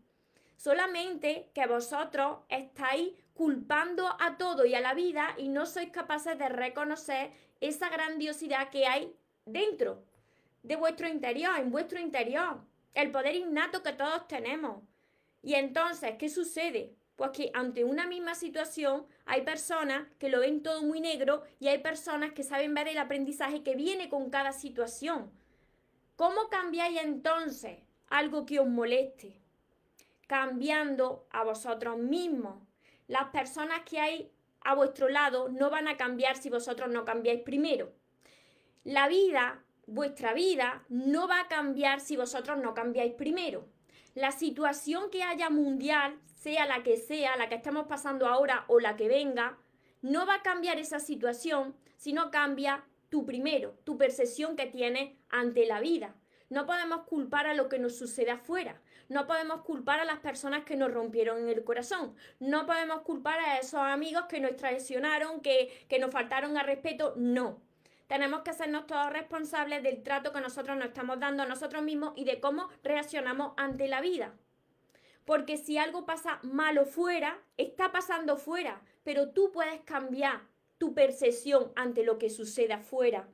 Solamente 0.56 1.50
que 1.54 1.66
vosotros 1.66 2.38
estáis 2.48 3.12
culpando 3.34 4.06
a 4.20 4.36
todo 4.36 4.66
y 4.66 4.74
a 4.74 4.80
la 4.80 4.94
vida 4.94 5.34
y 5.38 5.48
no 5.48 5.64
sois 5.64 5.90
capaces 5.90 6.38
de 6.38 6.48
reconocer 6.48 7.32
esa 7.60 7.88
grandiosidad 7.88 8.68
que 8.68 8.86
hay 8.86 9.16
dentro 9.46 10.04
de 10.62 10.76
vuestro 10.76 11.08
interior, 11.08 11.58
en 11.58 11.70
vuestro 11.70 11.98
interior, 11.98 12.60
el 12.94 13.10
poder 13.10 13.34
innato 13.34 13.82
que 13.82 13.92
todos 13.92 14.28
tenemos. 14.28 14.82
Y 15.42 15.54
entonces, 15.54 16.16
¿qué 16.18 16.28
sucede? 16.28 16.94
Pues 17.20 17.32
que 17.32 17.50
ante 17.52 17.84
una 17.84 18.06
misma 18.06 18.34
situación 18.34 19.04
hay 19.26 19.42
personas 19.42 20.08
que 20.18 20.30
lo 20.30 20.40
ven 20.40 20.62
todo 20.62 20.80
muy 20.80 21.02
negro 21.02 21.42
y 21.58 21.68
hay 21.68 21.76
personas 21.76 22.32
que 22.32 22.42
saben 22.42 22.72
ver 22.72 22.88
el 22.88 22.96
aprendizaje 22.96 23.62
que 23.62 23.76
viene 23.76 24.08
con 24.08 24.30
cada 24.30 24.54
situación. 24.54 25.30
¿Cómo 26.16 26.48
cambiáis 26.48 26.98
entonces 26.98 27.80
algo 28.08 28.46
que 28.46 28.58
os 28.58 28.66
moleste? 28.66 29.38
Cambiando 30.28 31.26
a 31.30 31.44
vosotros 31.44 31.98
mismos. 31.98 32.54
Las 33.06 33.24
personas 33.24 33.82
que 33.84 34.00
hay 34.00 34.32
a 34.62 34.74
vuestro 34.74 35.10
lado 35.10 35.50
no 35.50 35.68
van 35.68 35.88
a 35.88 35.98
cambiar 35.98 36.38
si 36.38 36.48
vosotros 36.48 36.88
no 36.88 37.04
cambiáis 37.04 37.42
primero. 37.42 37.92
La 38.82 39.08
vida, 39.08 39.62
vuestra 39.86 40.32
vida, 40.32 40.86
no 40.88 41.28
va 41.28 41.40
a 41.40 41.48
cambiar 41.48 42.00
si 42.00 42.16
vosotros 42.16 42.56
no 42.62 42.72
cambiáis 42.72 43.12
primero. 43.12 43.66
La 44.14 44.32
situación 44.32 45.10
que 45.10 45.22
haya 45.22 45.50
mundial 45.50 46.18
sea 46.40 46.64
la 46.64 46.82
que 46.82 46.96
sea, 46.96 47.36
la 47.36 47.50
que 47.50 47.56
estemos 47.56 47.86
pasando 47.86 48.26
ahora 48.26 48.64
o 48.66 48.80
la 48.80 48.96
que 48.96 49.08
venga, 49.08 49.58
no 50.00 50.24
va 50.24 50.36
a 50.36 50.42
cambiar 50.42 50.78
esa 50.78 50.98
situación 50.98 51.76
si 51.98 52.14
no 52.14 52.30
cambia 52.30 52.82
tú 53.10 53.26
primero, 53.26 53.76
tu 53.84 53.98
percepción 53.98 54.56
que 54.56 54.64
tienes 54.64 55.18
ante 55.28 55.66
la 55.66 55.80
vida. 55.80 56.14
No 56.48 56.64
podemos 56.64 57.02
culpar 57.02 57.46
a 57.46 57.52
lo 57.52 57.68
que 57.68 57.78
nos 57.78 57.98
sucede 57.98 58.30
afuera. 58.30 58.80
No 59.10 59.26
podemos 59.26 59.60
culpar 59.62 60.00
a 60.00 60.06
las 60.06 60.20
personas 60.20 60.64
que 60.64 60.76
nos 60.76 60.90
rompieron 60.90 61.46
el 61.46 61.62
corazón. 61.62 62.14
No 62.38 62.64
podemos 62.64 63.02
culpar 63.02 63.38
a 63.38 63.58
esos 63.58 63.80
amigos 63.80 64.24
que 64.26 64.40
nos 64.40 64.56
traicionaron, 64.56 65.42
que, 65.42 65.84
que 65.90 65.98
nos 65.98 66.10
faltaron 66.10 66.56
al 66.56 66.66
respeto. 66.66 67.12
No. 67.16 67.60
Tenemos 68.06 68.40
que 68.40 68.50
hacernos 68.50 68.86
todos 68.86 69.12
responsables 69.12 69.82
del 69.82 70.02
trato 70.02 70.32
que 70.32 70.40
nosotros 70.40 70.78
nos 70.78 70.86
estamos 70.86 71.20
dando 71.20 71.42
a 71.42 71.46
nosotros 71.46 71.82
mismos 71.82 72.14
y 72.16 72.24
de 72.24 72.40
cómo 72.40 72.70
reaccionamos 72.82 73.52
ante 73.58 73.88
la 73.88 74.00
vida. 74.00 74.34
Porque 75.30 75.58
si 75.58 75.78
algo 75.78 76.06
pasa 76.06 76.40
malo 76.42 76.84
fuera, 76.84 77.40
está 77.56 77.92
pasando 77.92 78.36
fuera, 78.36 78.82
pero 79.04 79.30
tú 79.30 79.52
puedes 79.52 79.80
cambiar 79.82 80.40
tu 80.76 80.92
percepción 80.92 81.70
ante 81.76 82.02
lo 82.02 82.18
que 82.18 82.30
sucede 82.30 82.72
afuera. 82.72 83.28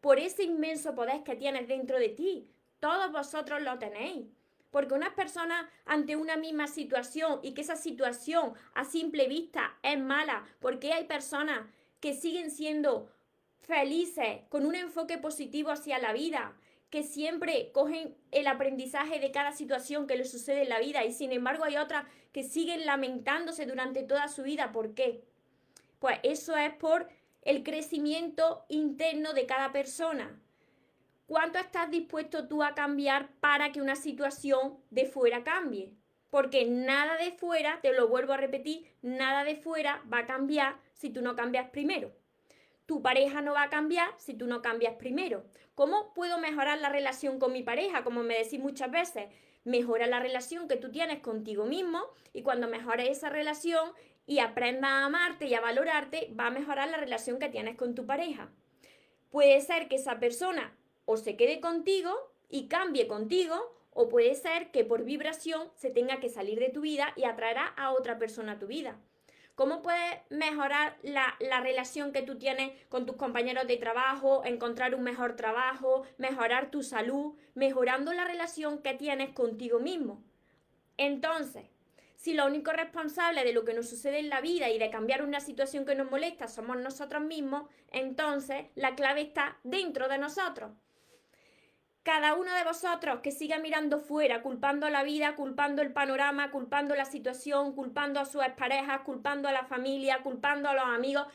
Por 0.00 0.20
ese 0.20 0.44
inmenso 0.44 0.94
poder 0.94 1.24
que 1.24 1.34
tienes 1.34 1.66
dentro 1.66 1.98
de 1.98 2.10
ti. 2.10 2.48
Todos 2.78 3.10
vosotros 3.10 3.62
lo 3.62 3.80
tenéis. 3.80 4.28
Porque 4.70 4.94
unas 4.94 5.12
personas 5.14 5.66
ante 5.86 6.14
una 6.14 6.36
misma 6.36 6.68
situación 6.68 7.40
y 7.42 7.52
que 7.52 7.62
esa 7.62 7.74
situación 7.74 8.54
a 8.74 8.84
simple 8.84 9.26
vista 9.26 9.76
es 9.82 9.98
mala, 9.98 10.44
porque 10.60 10.92
hay 10.92 11.06
personas 11.06 11.66
que 11.98 12.14
siguen 12.14 12.52
siendo 12.52 13.10
felices, 13.58 14.42
con 14.50 14.66
un 14.66 14.76
enfoque 14.76 15.18
positivo 15.18 15.70
hacia 15.70 15.98
la 15.98 16.12
vida, 16.12 16.54
que 16.90 17.04
siempre 17.04 17.70
cogen 17.72 18.16
el 18.32 18.48
aprendizaje 18.48 19.20
de 19.20 19.30
cada 19.30 19.52
situación 19.52 20.06
que 20.06 20.16
les 20.16 20.30
sucede 20.30 20.62
en 20.62 20.68
la 20.68 20.80
vida 20.80 21.04
y 21.04 21.12
sin 21.12 21.32
embargo 21.32 21.64
hay 21.64 21.76
otras 21.76 22.04
que 22.32 22.42
siguen 22.42 22.84
lamentándose 22.84 23.64
durante 23.66 24.02
toda 24.02 24.28
su 24.28 24.42
vida. 24.42 24.72
¿Por 24.72 24.94
qué? 24.94 25.22
Pues 26.00 26.18
eso 26.24 26.56
es 26.56 26.72
por 26.74 27.08
el 27.42 27.62
crecimiento 27.62 28.64
interno 28.68 29.32
de 29.32 29.46
cada 29.46 29.72
persona. 29.72 30.40
¿Cuánto 31.26 31.60
estás 31.60 31.90
dispuesto 31.90 32.48
tú 32.48 32.62
a 32.64 32.74
cambiar 32.74 33.30
para 33.38 33.70
que 33.70 33.80
una 33.80 33.94
situación 33.94 34.78
de 34.90 35.06
fuera 35.06 35.44
cambie? 35.44 35.92
Porque 36.28 36.64
nada 36.64 37.16
de 37.16 37.30
fuera, 37.32 37.80
te 37.80 37.92
lo 37.92 38.08
vuelvo 38.08 38.32
a 38.32 38.36
repetir, 38.36 38.86
nada 39.02 39.44
de 39.44 39.54
fuera 39.54 40.02
va 40.12 40.18
a 40.18 40.26
cambiar 40.26 40.76
si 40.92 41.10
tú 41.10 41.22
no 41.22 41.36
cambias 41.36 41.70
primero. 41.70 42.12
Tu 42.86 43.00
pareja 43.02 43.40
no 43.42 43.52
va 43.52 43.62
a 43.62 43.70
cambiar 43.70 44.08
si 44.18 44.34
tú 44.34 44.48
no 44.48 44.62
cambias 44.62 44.94
primero. 44.94 45.44
¿Cómo 45.80 46.12
puedo 46.12 46.36
mejorar 46.36 46.78
la 46.78 46.90
relación 46.90 47.38
con 47.38 47.54
mi 47.54 47.62
pareja? 47.62 48.04
Como 48.04 48.22
me 48.22 48.36
decís 48.36 48.60
muchas 48.60 48.90
veces, 48.90 49.30
mejora 49.64 50.06
la 50.06 50.20
relación 50.20 50.68
que 50.68 50.76
tú 50.76 50.90
tienes 50.90 51.20
contigo 51.20 51.64
mismo 51.64 52.02
y 52.34 52.42
cuando 52.42 52.68
mejores 52.68 53.08
esa 53.08 53.30
relación 53.30 53.92
y 54.26 54.40
aprendas 54.40 54.90
a 54.90 55.06
amarte 55.06 55.46
y 55.46 55.54
a 55.54 55.62
valorarte, 55.62 56.34
va 56.38 56.48
a 56.48 56.50
mejorar 56.50 56.90
la 56.90 56.98
relación 56.98 57.38
que 57.38 57.48
tienes 57.48 57.78
con 57.78 57.94
tu 57.94 58.04
pareja. 58.04 58.50
Puede 59.30 59.58
ser 59.62 59.88
que 59.88 59.96
esa 59.96 60.20
persona 60.20 60.76
o 61.06 61.16
se 61.16 61.38
quede 61.38 61.60
contigo 61.60 62.12
y 62.50 62.68
cambie 62.68 63.08
contigo, 63.08 63.74
o 63.92 64.10
puede 64.10 64.34
ser 64.34 64.70
que 64.72 64.84
por 64.84 65.04
vibración 65.04 65.70
se 65.76 65.88
tenga 65.88 66.20
que 66.20 66.28
salir 66.28 66.60
de 66.60 66.68
tu 66.68 66.82
vida 66.82 67.14
y 67.16 67.24
atraerá 67.24 67.68
a 67.78 67.92
otra 67.92 68.18
persona 68.18 68.52
a 68.52 68.58
tu 68.58 68.66
vida. 68.66 69.00
¿Cómo 69.60 69.82
puedes 69.82 70.16
mejorar 70.30 70.96
la, 71.02 71.36
relación 71.60 72.12
que 72.12 72.22
tú 72.22 72.38
tienes 72.38 72.72
con 72.88 73.04
tus 73.04 73.16
compañeros 73.16 73.66
de 73.66 73.76
trabajo, 73.76 74.42
encontrar 74.46 74.94
un 74.94 75.02
mejor 75.02 75.36
trabajo, 75.36 76.04
mejorar 76.16 76.70
tu 76.70 76.82
salud, 76.82 77.34
mejorando 77.52 78.14
la 78.14 78.24
relación 78.24 78.80
que 78.80 78.94
tienes 78.94 79.34
contigo 79.34 79.78
mismo? 79.78 80.24
Entonces, 80.96 81.66
si 82.16 82.32
lo 82.32 82.46
único 82.46 82.72
responsable 82.72 83.44
de 83.44 83.52
lo 83.52 83.66
que 83.66 83.74
nos 83.74 83.90
sucede 83.90 84.20
en 84.20 84.30
la 84.30 84.40
vida 84.40 84.70
y 84.70 84.78
de 84.78 84.88
cambiar 84.88 85.22
una 85.22 85.40
situación 85.40 85.84
que 85.84 85.94
nos 85.94 86.10
molesta 86.10 86.48
somos 86.48 86.78
nosotros 86.78 87.20
mismos, 87.20 87.68
entonces 87.90 88.64
la 88.76 88.94
clave 88.94 89.20
está 89.20 89.58
dentro 89.62 90.08
de 90.08 90.16
nosotros 90.16 90.70
cada 92.02 92.34
uno 92.34 92.54
de 92.54 92.64
vosotros 92.64 93.20
que 93.20 93.30
siga 93.30 93.58
mirando 93.58 93.98
fuera, 93.98 94.42
culpando 94.42 94.88
la 94.88 95.02
vida, 95.02 95.36
culpando 95.36 95.82
el 95.82 95.92
panorama, 95.92 96.50
culpando 96.50 96.94
la 96.94 97.04
situación, 97.04 97.74
culpando 97.74 98.20
a 98.20 98.24
sus 98.24 98.42
parejas, 98.56 99.02
culpando 99.02 99.48
a 99.48 99.52
la 99.52 99.64
familia, 99.64 100.22
culpando 100.22 100.68
a 100.68 100.74
los 100.74 100.84
amigos, 100.84 101.26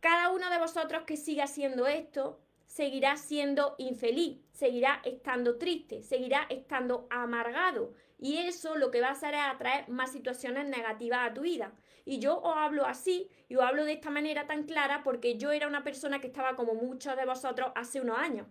cada 0.00 0.30
uno 0.30 0.50
de 0.50 0.58
vosotros 0.58 1.04
que 1.04 1.16
siga 1.16 1.44
haciendo 1.44 1.86
esto, 1.86 2.40
seguirá 2.66 3.16
siendo 3.16 3.76
infeliz, 3.78 4.40
seguirá 4.52 5.00
estando 5.04 5.56
triste, 5.56 6.02
seguirá 6.02 6.46
estando 6.50 7.06
amargado. 7.10 7.94
Y 8.18 8.38
eso 8.38 8.76
lo 8.76 8.90
que 8.90 9.00
va 9.00 9.08
a 9.08 9.12
hacer 9.12 9.34
es 9.34 9.40
atraer 9.40 9.88
más 9.88 10.10
situaciones 10.10 10.66
negativas 10.66 11.30
a 11.30 11.34
tu 11.34 11.42
vida. 11.42 11.72
Y 12.04 12.18
yo 12.18 12.40
os 12.40 12.56
hablo 12.56 12.86
así 12.86 13.30
y 13.48 13.56
os 13.56 13.62
hablo 13.62 13.84
de 13.84 13.92
esta 13.92 14.10
manera 14.10 14.46
tan 14.46 14.64
clara 14.64 15.02
porque 15.04 15.38
yo 15.38 15.52
era 15.52 15.66
una 15.68 15.84
persona 15.84 16.20
que 16.20 16.26
estaba 16.26 16.56
como 16.56 16.74
muchos 16.74 17.16
de 17.16 17.24
vosotros 17.24 17.70
hace 17.74 18.00
unos 18.00 18.18
años 18.18 18.46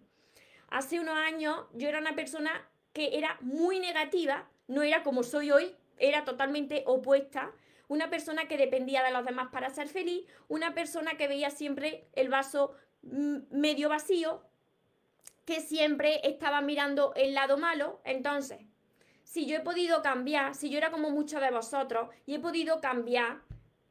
hace 0.69 0.99
unos 0.99 1.17
años 1.17 1.65
yo 1.73 1.87
era 1.89 1.99
una 1.99 2.15
persona 2.15 2.67
que 2.93 3.17
era 3.17 3.37
muy 3.41 3.79
negativa, 3.79 4.47
no 4.67 4.83
era 4.83 5.03
como 5.03 5.23
soy 5.23 5.51
hoy, 5.51 5.75
era 5.97 6.25
totalmente 6.25 6.83
opuesta, 6.85 7.51
una 7.87 8.09
persona 8.09 8.47
que 8.47 8.57
dependía 8.57 9.03
de 9.03 9.11
los 9.11 9.25
demás 9.25 9.49
para 9.51 9.69
ser 9.69 9.87
feliz, 9.87 10.25
una 10.47 10.73
persona 10.73 11.17
que 11.17 11.27
veía 11.27 11.49
siempre 11.49 12.07
el 12.13 12.29
vaso 12.29 12.73
mm, 13.03 13.37
medio 13.51 13.89
vacío, 13.89 14.41
que 15.45 15.61
siempre 15.61 16.21
estaba 16.27 16.61
mirando 16.61 17.13
el 17.15 17.35
lado 17.35 17.57
malo. 17.57 18.01
Entonces, 18.03 18.59
si 19.23 19.45
yo 19.45 19.57
he 19.57 19.61
podido 19.61 20.01
cambiar, 20.01 20.55
si 20.55 20.69
yo 20.69 20.77
era 20.77 20.91
como 20.91 21.11
muchos 21.11 21.41
de 21.41 21.51
vosotros 21.51 22.09
y 22.25 22.35
he 22.35 22.39
podido 22.39 22.81
cambiar, 22.81 23.41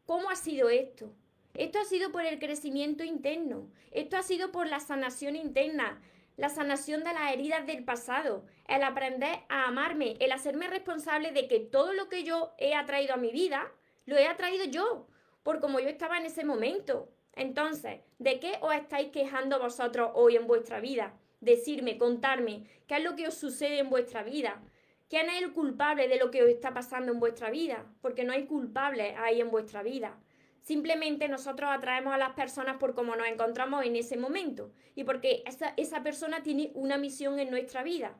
¿cómo 0.07 0.31
ha 0.31 0.37
sido 0.37 0.69
esto? 0.69 1.13
Esto 1.55 1.79
ha 1.79 1.85
sido 1.85 2.11
por 2.11 2.25
el 2.25 2.41
crecimiento 2.41 3.05
interno, 3.05 3.71
esto 3.93 4.17
ha 4.17 4.25
sido 4.25 4.51
por 4.51 4.67
la 4.67 4.81
sanación 4.81 5.37
interna, 5.37 6.01
la 6.37 6.49
sanación 6.49 7.05
de 7.05 7.13
las 7.13 7.33
heridas 7.33 7.67
del 7.67 7.85
pasado, 7.85 8.45
el 8.67 8.83
aprender 8.83 9.41
a 9.49 9.67
amarme, 9.67 10.17
el 10.21 10.33
hacerme 10.33 10.67
responsable 10.67 11.33
de 11.33 11.47
que 11.49 11.61
todo 11.61 11.93
lo 11.93 12.09
que 12.09 12.25
yo 12.25 12.55
he 12.59 12.75
atraído 12.75 13.15
a 13.15 13.19
mi 13.19 13.31
vida, 13.31 13.71
lo 14.07 14.17
he 14.17 14.27
atraído 14.27 14.65
yo, 14.65 15.07
por 15.43 15.61
como 15.61 15.81
yo 15.81 15.89
estaba 15.89 16.19
en 16.19 16.27
ese 16.27 16.45
momento. 16.45 17.09
Entonces, 17.35 18.01
¿de 18.19 18.41
qué 18.41 18.59
os 18.61 18.75
estáis 18.75 19.11
quejando 19.11 19.59
vosotros 19.59 20.11
hoy 20.15 20.37
en 20.37 20.47
vuestra 20.47 20.81
vida? 20.81 21.15
Decirme, 21.41 21.99
contarme, 21.99 22.65
qué 22.87 22.97
es 22.97 23.05
lo 23.05 23.17
que 23.17 23.29
os 23.29 23.35
sucede 23.35 23.79
en 23.79 23.91
vuestra 23.91 24.23
vida. 24.23 24.63
¿Quién 25.09 25.29
es 25.29 25.43
el 25.43 25.53
culpable 25.53 26.09
de 26.09 26.19
lo 26.19 26.31
que 26.31 26.43
os 26.43 26.49
está 26.49 26.73
pasando 26.73 27.13
en 27.13 27.21
vuestra 27.21 27.51
vida? 27.51 27.85
Porque 28.01 28.25
no 28.25 28.33
hay 28.33 28.47
culpables 28.47 29.15
ahí 29.19 29.41
en 29.41 29.51
vuestra 29.51 29.83
vida. 29.83 30.19
Simplemente 30.65 31.29
nosotros 31.29 31.69
atraemos 31.71 32.15
a 32.15 32.19
las 32.19 32.33
personas 32.33 32.79
por 32.79 32.95
cómo 32.95 33.15
nos 33.17 33.27
encontramos 33.27 33.85
en 33.85 33.97
ese 33.97 34.17
momento 34.17 34.73
y 34.95 35.05
porque 35.05 35.43
esa, 35.45 35.75
esa 35.77 36.03
persona 36.03 36.43
tiene 36.43 36.71
una 36.73 36.97
misión 36.97 37.39
en 37.39 37.51
nuestra 37.51 37.83
vida. 37.83 38.17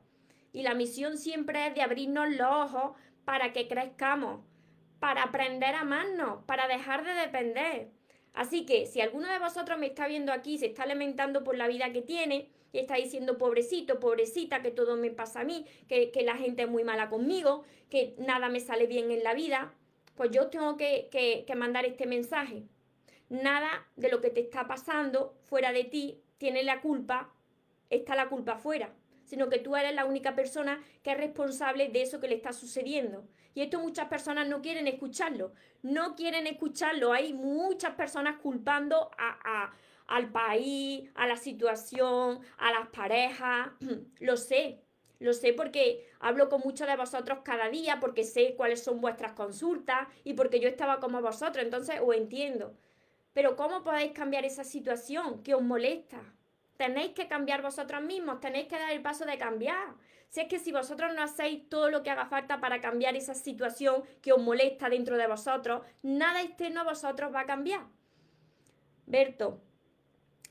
Y 0.53 0.61
la 0.61 0.75
misión 0.75 1.17
siempre 1.17 1.67
es 1.67 1.75
de 1.75 1.81
abrirnos 1.81 2.29
los 2.29 2.51
ojos 2.51 2.97
para 3.25 3.55
que 3.55 3.67
crezcamos, 3.67 4.43
para 5.01 5.23
aprender 5.23 5.75
a 5.75 5.81
amarnos, 5.81 6.45
para 6.45 6.69
dejar 6.69 7.03
de 7.07 7.15
depender. 7.15 7.89
Así 8.35 8.67
que 8.67 8.85
si 8.85 9.01
alguno 9.01 9.27
de 9.27 9.39
vosotros 9.39 9.79
me 9.79 9.87
está 9.87 10.07
viendo 10.07 10.31
aquí, 10.31 10.59
se 10.59 10.67
está 10.67 10.85
lamentando 10.85 11.45
por 11.45 11.57
la 11.57 11.67
vida 11.67 11.93
que 11.93 12.03
tiene, 12.03 12.51
y 12.73 12.79
está 12.79 12.97
diciendo 12.97 13.39
pobrecito, 13.39 14.01
pobrecita, 14.01 14.61
que 14.61 14.71
todo 14.71 14.97
me 14.97 15.11
pasa 15.11 15.41
a 15.41 15.45
mí, 15.45 15.65
que, 15.89 16.11
que 16.11 16.23
la 16.23 16.37
gente 16.37 16.65
es 16.65 16.69
muy 16.69 16.85
mala 16.85 17.09
conmigo, 17.09 17.63
que 17.89 18.15
nada 18.19 18.51
me 18.51 18.61
sale 18.61 18.87
bien 18.87 19.13
en 19.13 19.23
la 19.23 19.33
vida, 19.33 19.73
pues 20.15 20.31
yo 20.31 20.49
tengo 20.49 20.77
que, 20.77 21.45
mandar 21.57 21.85
este 21.85 22.07
mensaje. 22.07 22.65
Nada 23.29 23.87
de 23.97 24.11
lo 24.11 24.21
que 24.21 24.31
te 24.31 24.41
está 24.41 24.67
pasando 24.67 25.37
fuera 25.47 25.73
de 25.73 25.85
ti 25.85 26.21
tiene 26.39 26.63
la 26.63 26.81
culpa, 26.81 27.33
está 27.91 28.15
la 28.15 28.29
culpa 28.29 28.57
fuera, 28.57 28.93
sino 29.25 29.49
que 29.49 29.59
tú 29.59 29.77
eres 29.77 29.95
la 29.95 30.05
única 30.05 30.35
persona 30.35 30.83
que 31.03 31.13
es 31.13 31.17
responsable 31.17 31.89
de 31.89 32.03
eso 32.03 32.21
que 32.21 32.29
le 32.29 32.37
está 32.37 32.53
sucediendo. 32.53 33.27
Y 33.55 33.63
esto 33.63 33.79
muchas 33.79 34.09
personas 34.09 34.49
no 34.49 34.61
quieren 34.61 34.87
escucharlo, 34.89 35.53
no 35.83 36.17
quieren 36.17 36.47
escucharlo. 36.47 37.13
Hay 37.13 37.33
muchas 37.33 37.95
personas 37.95 38.37
culpando 38.41 39.11
a, 39.17 39.73
al 40.07 40.31
país, 40.31 41.11
a 41.15 41.27
la 41.27 41.37
situación, 41.37 42.41
a 42.59 42.73
las 42.73 42.89
parejas, 42.89 43.69
lo 44.21 44.37
sé, 44.37 44.84
lo 45.19 45.33
sé 45.33 45.53
porque 45.53 46.07
hablo 46.21 46.49
con 46.49 46.61
muchos 46.65 46.87
de 46.87 46.97
vosotros 46.97 47.39
cada 47.45 47.69
día, 47.69 48.01
porque 48.01 48.25
sé 48.25 48.55
cuáles 48.57 48.83
son 48.83 49.01
vuestras 49.01 49.33
consultas 49.33 50.09
y 50.25 50.35
porque 50.35 50.61
yo 50.61 50.69
estaba 50.69 51.01
como 51.01 51.21
vosotros, 51.21 51.65
entonces 51.65 52.01
os 52.05 52.15
entiendo. 52.17 52.75
Pero 53.33 53.57
¿cómo 53.57 53.83
podéis 53.83 54.13
cambiar 54.13 54.45
esa 54.45 54.65
situación 54.65 55.43
que 55.43 55.55
os 55.55 55.63
molesta? 55.63 56.21
Tenéis 56.77 57.13
que 57.13 57.29
cambiar 57.29 57.63
vosotros 57.63 58.03
mismos, 58.03 58.41
tenéis 58.41 58.67
que 58.67 58.79
dar 58.79 58.93
el 58.93 59.03
paso 59.03 59.25
de 59.25 59.39
cambiar. 59.39 59.95
Si 60.29 60.41
es 60.41 60.49
que 60.49 60.59
si 60.59 60.73
vosotros 60.73 61.15
no 61.15 61.23
hacéis 61.23 61.69
todo 61.69 61.91
lo 61.91 62.03
que 62.03 62.11
haga 62.11 62.27
falta 62.27 62.61
para 62.61 62.81
cambiar 62.81 63.15
esa 63.15 63.35
situación 63.35 64.03
que 64.21 64.33
os 64.33 64.43
molesta 64.43 64.89
dentro 64.89 65.17
de 65.17 65.29
vosotros, 65.29 65.83
nada 66.03 66.43
externo 66.43 66.81
a 66.81 66.85
vosotros 66.85 67.33
va 67.33 67.41
a 67.41 67.47
cambiar. 67.47 67.87
Berto, 69.07 69.61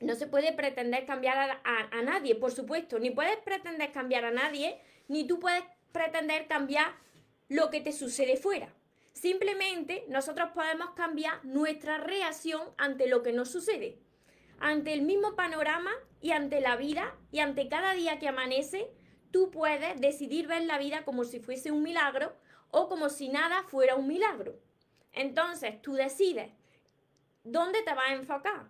no 0.04 0.16
se 0.16 0.28
puede 0.28 0.54
pretender 0.54 1.06
cambiar 1.06 1.62
a, 1.64 2.02
nadie, 2.02 2.36
por 2.36 2.52
supuesto. 2.52 3.00
Ni 3.00 3.10
puedes 3.10 3.38
pretender 3.38 3.92
cambiar 3.92 4.26
a 4.26 4.32
nadie, 4.32 4.80
ni 5.08 5.26
tú 5.26 5.40
puedes 5.40 5.64
pretender 5.92 6.48
cambiar 6.48 6.94
lo 7.50 7.70
que 7.70 7.82
te 7.82 7.92
sucede 7.92 8.38
fuera. 8.38 8.74
Simplemente 9.14 10.06
nosotros 10.10 10.50
podemos 10.54 10.92
cambiar 10.92 11.44
nuestra 11.46 11.98
reacción 11.98 12.62
ante 12.78 13.08
lo 13.08 13.24
que 13.24 13.32
nos 13.32 13.50
sucede. 13.50 14.00
Ante 14.60 14.94
el 14.94 15.02
mismo 15.02 15.36
panorama 15.36 15.92
y 16.22 16.32
ante 16.32 16.62
la 16.62 16.76
vida 16.76 17.16
y 17.32 17.40
ante 17.40 17.68
cada 17.68 17.94
día 17.94 18.20
que 18.20 18.28
amanece, 18.28 18.90
tú 19.32 19.52
puedes 19.52 20.00
decidir 20.00 20.48
ver 20.48 20.64
la 20.64 20.78
vida 20.78 21.06
como 21.06 21.24
si 21.24 21.40
fuese 21.40 21.72
un 21.72 21.84
milagro 21.84 22.34
o 22.72 22.88
como 22.88 23.10
si 23.10 23.30
nada 23.30 23.64
fuera 23.64 23.96
un 23.96 24.08
milagro. 24.08 24.60
Entonces 25.12 25.82
tú 25.82 25.94
decides 25.94 26.52
dónde 27.44 27.82
te 27.84 27.94
vas 27.94 28.10
a 28.10 28.14
enfocar 28.14 28.68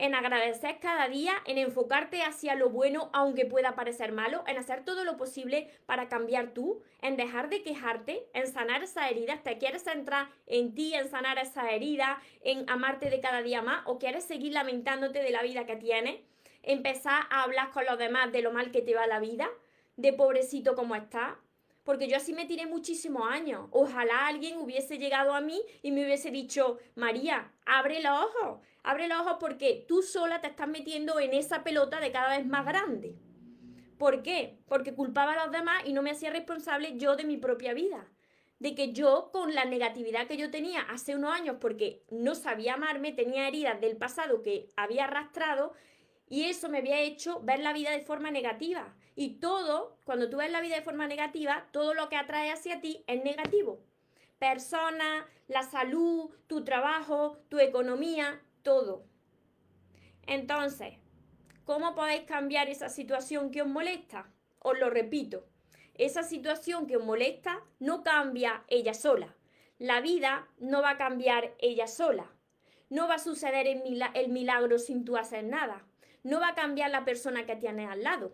en 0.00 0.14
agradecer 0.14 0.78
cada 0.80 1.08
día, 1.08 1.34
en 1.44 1.58
enfocarte 1.58 2.22
hacia 2.22 2.54
lo 2.54 2.70
bueno 2.70 3.10
aunque 3.12 3.44
pueda 3.44 3.74
parecer 3.74 4.12
malo, 4.12 4.42
en 4.46 4.56
hacer 4.56 4.82
todo 4.82 5.04
lo 5.04 5.18
posible 5.18 5.68
para 5.84 6.08
cambiar 6.08 6.54
tú, 6.54 6.82
en 7.02 7.18
dejar 7.18 7.50
de 7.50 7.62
quejarte, 7.62 8.26
en 8.32 8.46
sanar 8.46 8.82
esa 8.82 9.10
herida. 9.10 9.42
¿Te 9.42 9.58
quieres 9.58 9.84
centrar 9.84 10.28
en 10.46 10.74
ti, 10.74 10.94
en 10.94 11.10
sanar 11.10 11.38
esa 11.38 11.70
herida, 11.70 12.18
en 12.40 12.68
amarte 12.70 13.10
de 13.10 13.20
cada 13.20 13.42
día 13.42 13.60
más 13.60 13.82
o 13.84 13.98
quieres 13.98 14.24
seguir 14.24 14.54
lamentándote 14.54 15.22
de 15.22 15.30
la 15.30 15.42
vida 15.42 15.66
que 15.66 15.76
tienes? 15.76 16.20
Empezar 16.62 17.24
a 17.28 17.42
hablar 17.42 17.70
con 17.70 17.84
los 17.84 17.98
demás 17.98 18.32
de 18.32 18.40
lo 18.40 18.52
mal 18.52 18.70
que 18.70 18.80
te 18.80 18.94
va 18.94 19.06
la 19.06 19.20
vida, 19.20 19.50
de 19.96 20.14
pobrecito 20.14 20.74
como 20.74 20.94
está, 20.94 21.38
porque 21.84 22.08
yo 22.08 22.16
así 22.16 22.32
me 22.32 22.46
tiré 22.46 22.66
muchísimos 22.66 23.22
años. 23.30 23.68
Ojalá 23.70 24.26
alguien 24.26 24.58
hubiese 24.58 24.98
llegado 24.98 25.34
a 25.34 25.40
mí 25.40 25.60
y 25.82 25.92
me 25.92 26.04
hubiese 26.04 26.30
dicho, 26.30 26.78
María, 26.94 27.52
abre 27.66 28.02
los 28.02 28.12
ojos, 28.12 28.60
abre 28.82 29.08
los 29.08 29.20
ojos 29.20 29.36
porque 29.40 29.84
tú 29.88 30.02
sola 30.02 30.40
te 30.40 30.48
estás 30.48 30.68
metiendo 30.68 31.18
en 31.20 31.34
esa 31.34 31.64
pelota 31.64 32.00
de 32.00 32.12
cada 32.12 32.36
vez 32.36 32.46
más 32.46 32.64
grande. 32.66 33.16
¿Por 33.98 34.22
qué? 34.22 34.58
Porque 34.66 34.94
culpaba 34.94 35.32
a 35.32 35.44
los 35.44 35.52
demás 35.52 35.82
y 35.84 35.92
no 35.92 36.00
me 36.00 36.10
hacía 36.10 36.30
responsable 36.30 36.96
yo 36.96 37.16
de 37.16 37.24
mi 37.24 37.36
propia 37.36 37.74
vida. 37.74 38.08
De 38.58 38.74
que 38.74 38.92
yo, 38.92 39.30
con 39.32 39.54
la 39.54 39.64
negatividad 39.64 40.26
que 40.26 40.36
yo 40.36 40.50
tenía 40.50 40.80
hace 40.82 41.14
unos 41.14 41.32
años, 41.32 41.56
porque 41.60 42.02
no 42.10 42.34
sabía 42.34 42.74
amarme, 42.74 43.12
tenía 43.12 43.48
heridas 43.48 43.80
del 43.80 43.96
pasado 43.96 44.42
que 44.42 44.68
había 44.76 45.04
arrastrado, 45.04 45.74
y 46.30 46.44
eso 46.44 46.68
me 46.68 46.78
había 46.78 47.00
hecho 47.00 47.40
ver 47.40 47.60
la 47.60 47.72
vida 47.72 47.90
de 47.90 48.00
forma 48.00 48.30
negativa. 48.30 48.94
Y 49.14 49.40
todo, 49.40 49.98
cuando 50.04 50.30
tú 50.30 50.38
ves 50.38 50.50
la 50.50 50.60
vida 50.60 50.76
de 50.76 50.82
forma 50.82 51.06
negativa, 51.06 51.66
todo 51.72 51.94
lo 51.94 52.08
que 52.08 52.16
atrae 52.16 52.50
hacia 52.50 52.80
ti 52.80 53.04
es 53.06 53.22
negativo. 53.22 53.80
Personas, 54.38 55.24
la 55.48 55.62
salud, 55.62 56.30
tu 56.46 56.64
trabajo, 56.64 57.38
tu 57.48 57.58
economía, 57.58 58.40
todo. 58.62 59.04
Entonces, 60.26 60.94
¿cómo 61.64 61.94
podéis 61.94 62.22
cambiar 62.22 62.68
esa 62.68 62.88
situación 62.88 63.50
que 63.50 63.62
os 63.62 63.68
molesta? 63.68 64.30
Os 64.60 64.78
lo 64.78 64.90
repito, 64.90 65.46
esa 65.94 66.22
situación 66.22 66.86
que 66.86 66.96
os 66.96 67.04
molesta 67.04 67.62
no 67.78 68.02
cambia 68.02 68.64
ella 68.68 68.94
sola. 68.94 69.34
La 69.78 70.00
vida 70.00 70.48
no 70.58 70.82
va 70.82 70.90
a 70.90 70.98
cambiar 70.98 71.54
ella 71.58 71.86
sola. 71.86 72.30
No 72.88 73.08
va 73.08 73.14
a 73.14 73.18
suceder 73.18 73.66
el 73.66 74.28
milagro 74.28 74.78
sin 74.78 75.04
tú 75.04 75.16
hacer 75.16 75.44
nada 75.44 75.84
no 76.22 76.40
va 76.40 76.48
a 76.48 76.54
cambiar 76.54 76.90
la 76.90 77.04
persona 77.04 77.46
que 77.46 77.56
tienes 77.56 77.88
al 77.88 78.02
lado. 78.02 78.32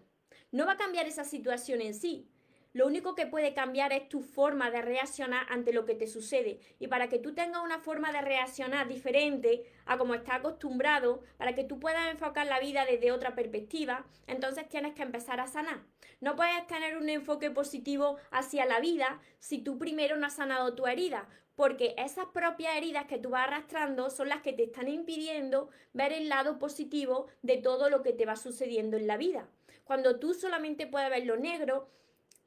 No 0.53 0.67
va 0.67 0.73
a 0.73 0.77
cambiar 0.77 1.07
esa 1.07 1.25
situación 1.25 1.81
en 1.81 1.95
sí. 1.95 2.29
Lo 2.77 2.87
único 2.87 3.15
que 3.15 3.27
puede 3.27 3.55
cambiar 3.55 3.95
es 3.95 4.07
tu 4.07 4.21
forma 4.21 4.71
de 4.71 4.83
reaccionar 4.83 5.47
ante 5.49 5.73
lo 5.73 5.87
que 5.87 5.95
te 5.95 6.07
sucede. 6.07 6.61
Y 6.79 6.89
para 6.89 7.09
que 7.09 7.19
tú 7.19 7.35
tengas 7.35 7.65
una 7.65 7.79
forma 7.79 8.13
de 8.13 8.21
reaccionar 8.21 8.87
diferente 8.87 9.65
a 9.87 9.97
como 9.97 10.13
estás 10.13 10.37
acostumbrado, 10.37 11.23
para 11.39 11.55
que 11.55 11.65
tú 11.65 11.81
puedas 11.81 12.11
enfocar 12.11 12.47
la 12.47 12.61
vida 12.61 12.85
desde 12.85 13.13
otra 13.13 13.35
perspectiva, 13.35 14.05
entonces 14.27 14.69
tienes 14.69 14.93
que 14.93 15.03
empezar 15.03 15.41
a 15.41 15.47
sanar. 15.47 15.85
No 16.21 16.37
puedes 16.37 16.67
tener 16.67 16.99
un 16.99 17.09
enfoque 17.09 17.51
positivo 17.51 18.19
hacia 18.31 18.67
la 18.67 18.79
vida 18.79 19.23
si 19.39 19.59
tú 19.59 19.79
primero 19.79 20.19
no 20.19 20.27
has 20.27 20.37
sanado 20.37 20.75
tu 20.75 20.87
herida, 20.87 21.31
porque 21.55 21.95
esas 21.97 22.27
propias 22.27 22.77
heridas 22.77 23.07
que 23.07 23.19
tú 23.19 23.31
vas 23.31 23.47
arrastrando 23.49 24.11
son 24.11 24.29
las 24.29 24.43
que 24.43 24.53
te 24.53 24.65
están 24.65 24.89
impidiendo 24.89 25.71
ver 25.95 26.13
el 26.13 26.29
lado 26.29 26.59
positivo 26.59 27.29
de 27.41 27.57
todo 27.57 27.89
lo 27.89 28.03
que 28.03 28.13
te 28.13 28.27
va 28.27 28.37
sucediendo 28.37 28.99
en 28.99 29.07
la 29.07 29.17
vida. 29.17 29.49
Cuando 29.87 30.19
tú 30.19 30.35
solamente 30.35 30.89
puedes 30.89 31.09
ver 31.11 31.25
lo 31.25 31.37
negro, 31.37 31.89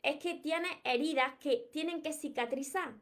es 0.04 0.18
que 0.18 0.34
tienes 0.34 0.72
heridas 0.84 1.36
que 1.40 1.70
tienen 1.72 2.02
que 2.02 2.12
cicatrizar. 2.12 2.94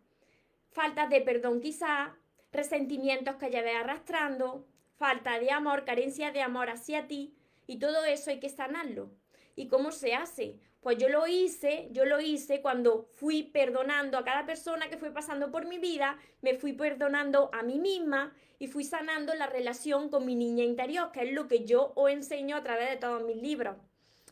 Faltas 0.70 1.10
de 1.10 1.22
perdón 1.22 1.60
quizá, 1.60 2.16
resentimientos 2.52 3.38
que 3.38 3.50
lleves 3.50 3.76
arrastrando, 3.76 4.68
falta 4.96 5.40
de 5.40 5.50
amor, 5.50 5.86
carencia 5.86 6.32
de 6.32 6.44
amor 6.44 6.70
hacia 6.70 7.08
ti, 7.08 7.34
y 7.66 7.80
todo 7.80 8.06
eso 8.06 8.30
hay 8.30 8.40
que 8.40 8.50
sanarlo. 8.50 9.10
¿Y 9.56 9.70
cómo 9.70 9.92
se 9.92 10.14
hace? 10.14 10.60
Pues 10.82 11.00
yo 11.00 11.10
lo 11.10 11.26
hice, 11.26 11.90
yo 11.92 12.06
lo 12.06 12.22
hice 12.22 12.62
cuando 12.62 13.10
fui 13.16 13.42
perdonando 13.42 14.20
a 14.20 14.24
cada 14.24 14.46
persona 14.46 14.88
que 14.88 14.98
fue 14.98 15.10
pasando 15.10 15.52
por 15.52 15.66
mi 15.66 15.80
vida, 15.80 16.20
me 16.44 16.54
fui 16.54 16.74
perdonando 16.74 17.50
a 17.54 17.64
mí 17.64 17.80
misma 17.80 18.36
y 18.60 18.68
fui 18.68 18.84
sanando 18.84 19.34
la 19.34 19.48
relación 19.48 20.10
con 20.10 20.28
mi 20.28 20.36
niña 20.36 20.64
interior, 20.64 21.12
que 21.12 21.24
es 21.24 21.34
lo 21.34 21.48
que 21.48 21.66
yo 21.66 21.92
os 21.96 22.12
enseño 22.12 22.56
a 22.56 22.62
través 22.62 22.92
de 22.92 22.98
todos 22.98 23.24
mis 23.24 23.38
libros. 23.38 23.76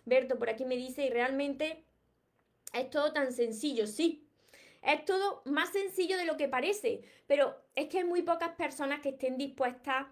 Berto 0.06 0.38
por 0.38 0.50
aquí 0.50 0.66
me 0.66 0.76
dice, 0.76 1.06
y 1.06 1.10
realmente 1.10 1.84
es 2.74 2.90
todo 2.90 3.12
tan 3.12 3.32
sencillo, 3.32 3.88
sí. 3.88 4.28
Es 4.82 5.04
todo 5.06 5.42
más 5.46 5.70
sencillo 5.70 6.18
de 6.18 6.26
lo 6.26 6.38
que 6.38 6.48
parece, 6.48 7.02
pero 7.26 7.56
es 7.74 7.88
que 7.88 8.00
hay 8.00 8.04
muy 8.04 8.22
pocas 8.22 8.52
personas 8.52 9.02
que 9.02 9.10
estén 9.10 9.38
dispuestas 9.38 10.08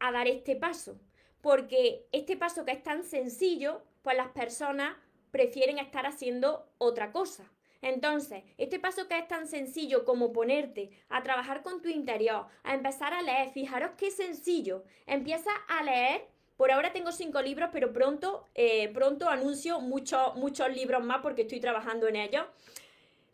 a 0.00 0.12
dar 0.12 0.26
este 0.26 0.56
paso, 0.56 1.00
porque 1.40 2.08
este 2.10 2.36
paso 2.36 2.64
que 2.64 2.72
es 2.72 2.82
tan 2.82 3.04
sencillo, 3.04 3.82
pues 4.02 4.16
las 4.16 4.28
personas 4.28 4.96
prefieren 5.30 5.78
estar 5.78 6.06
haciendo 6.06 6.68
otra 6.78 7.12
cosa. 7.12 7.50
Entonces, 7.82 8.42
este 8.58 8.80
paso 8.80 9.06
que 9.06 9.18
es 9.18 9.28
tan 9.28 9.46
sencillo 9.46 10.04
como 10.04 10.32
ponerte 10.32 10.90
a 11.08 11.22
trabajar 11.22 11.62
con 11.62 11.82
tu 11.82 11.88
interior, 11.88 12.46
a 12.64 12.74
empezar 12.74 13.12
a 13.12 13.22
leer, 13.22 13.50
fijaros 13.50 13.92
qué 13.96 14.10
sencillo, 14.10 14.82
empieza 15.06 15.50
a 15.68 15.84
leer. 15.84 16.26
Por 16.56 16.70
ahora 16.70 16.92
tengo 16.92 17.12
cinco 17.12 17.42
libros, 17.42 17.70
pero 17.72 17.92
pronto, 17.92 18.48
eh, 18.54 18.88
pronto 18.94 19.28
anuncio 19.28 19.80
muchos, 19.80 20.34
muchos 20.36 20.74
libros 20.74 21.04
más 21.04 21.20
porque 21.22 21.42
estoy 21.42 21.60
trabajando 21.60 22.08
en 22.08 22.16
ellos. 22.16 22.44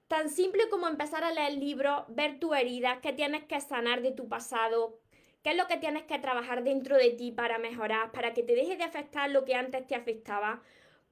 Tan 0.08 0.28
simple 0.28 0.68
como 0.68 0.88
empezar 0.88 1.24
a 1.24 1.32
leer 1.32 1.54
libros, 1.54 2.04
ver 2.08 2.38
tu 2.38 2.54
herida, 2.54 3.00
qué 3.00 3.12
tienes 3.12 3.44
que 3.44 3.60
sanar 3.60 4.02
de 4.02 4.12
tu 4.12 4.28
pasado, 4.28 4.98
qué 5.42 5.50
es 5.50 5.56
lo 5.56 5.66
que 5.66 5.78
tienes 5.78 6.02
que 6.02 6.18
trabajar 6.18 6.64
dentro 6.64 6.96
de 6.96 7.10
ti 7.10 7.32
para 7.32 7.58
mejorar, 7.58 8.12
para 8.12 8.34
que 8.34 8.42
te 8.42 8.54
deje 8.54 8.76
de 8.76 8.84
afectar 8.84 9.30
lo 9.30 9.44
que 9.44 9.54
antes 9.54 9.86
te 9.86 9.94
afectaba 9.94 10.60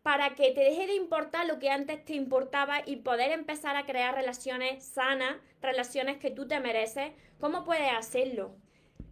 para 0.02 0.34
que 0.34 0.52
te 0.52 0.60
deje 0.60 0.86
de 0.86 0.94
importar 0.94 1.46
lo 1.46 1.58
que 1.58 1.70
antes 1.70 2.04
te 2.04 2.14
importaba 2.14 2.82
y 2.86 2.96
poder 2.96 3.32
empezar 3.32 3.76
a 3.76 3.84
crear 3.84 4.14
relaciones 4.14 4.84
sanas, 4.84 5.36
relaciones 5.60 6.16
que 6.18 6.30
tú 6.30 6.48
te 6.48 6.58
mereces, 6.60 7.12
¿cómo 7.38 7.64
puedes 7.64 7.92
hacerlo? 7.92 8.54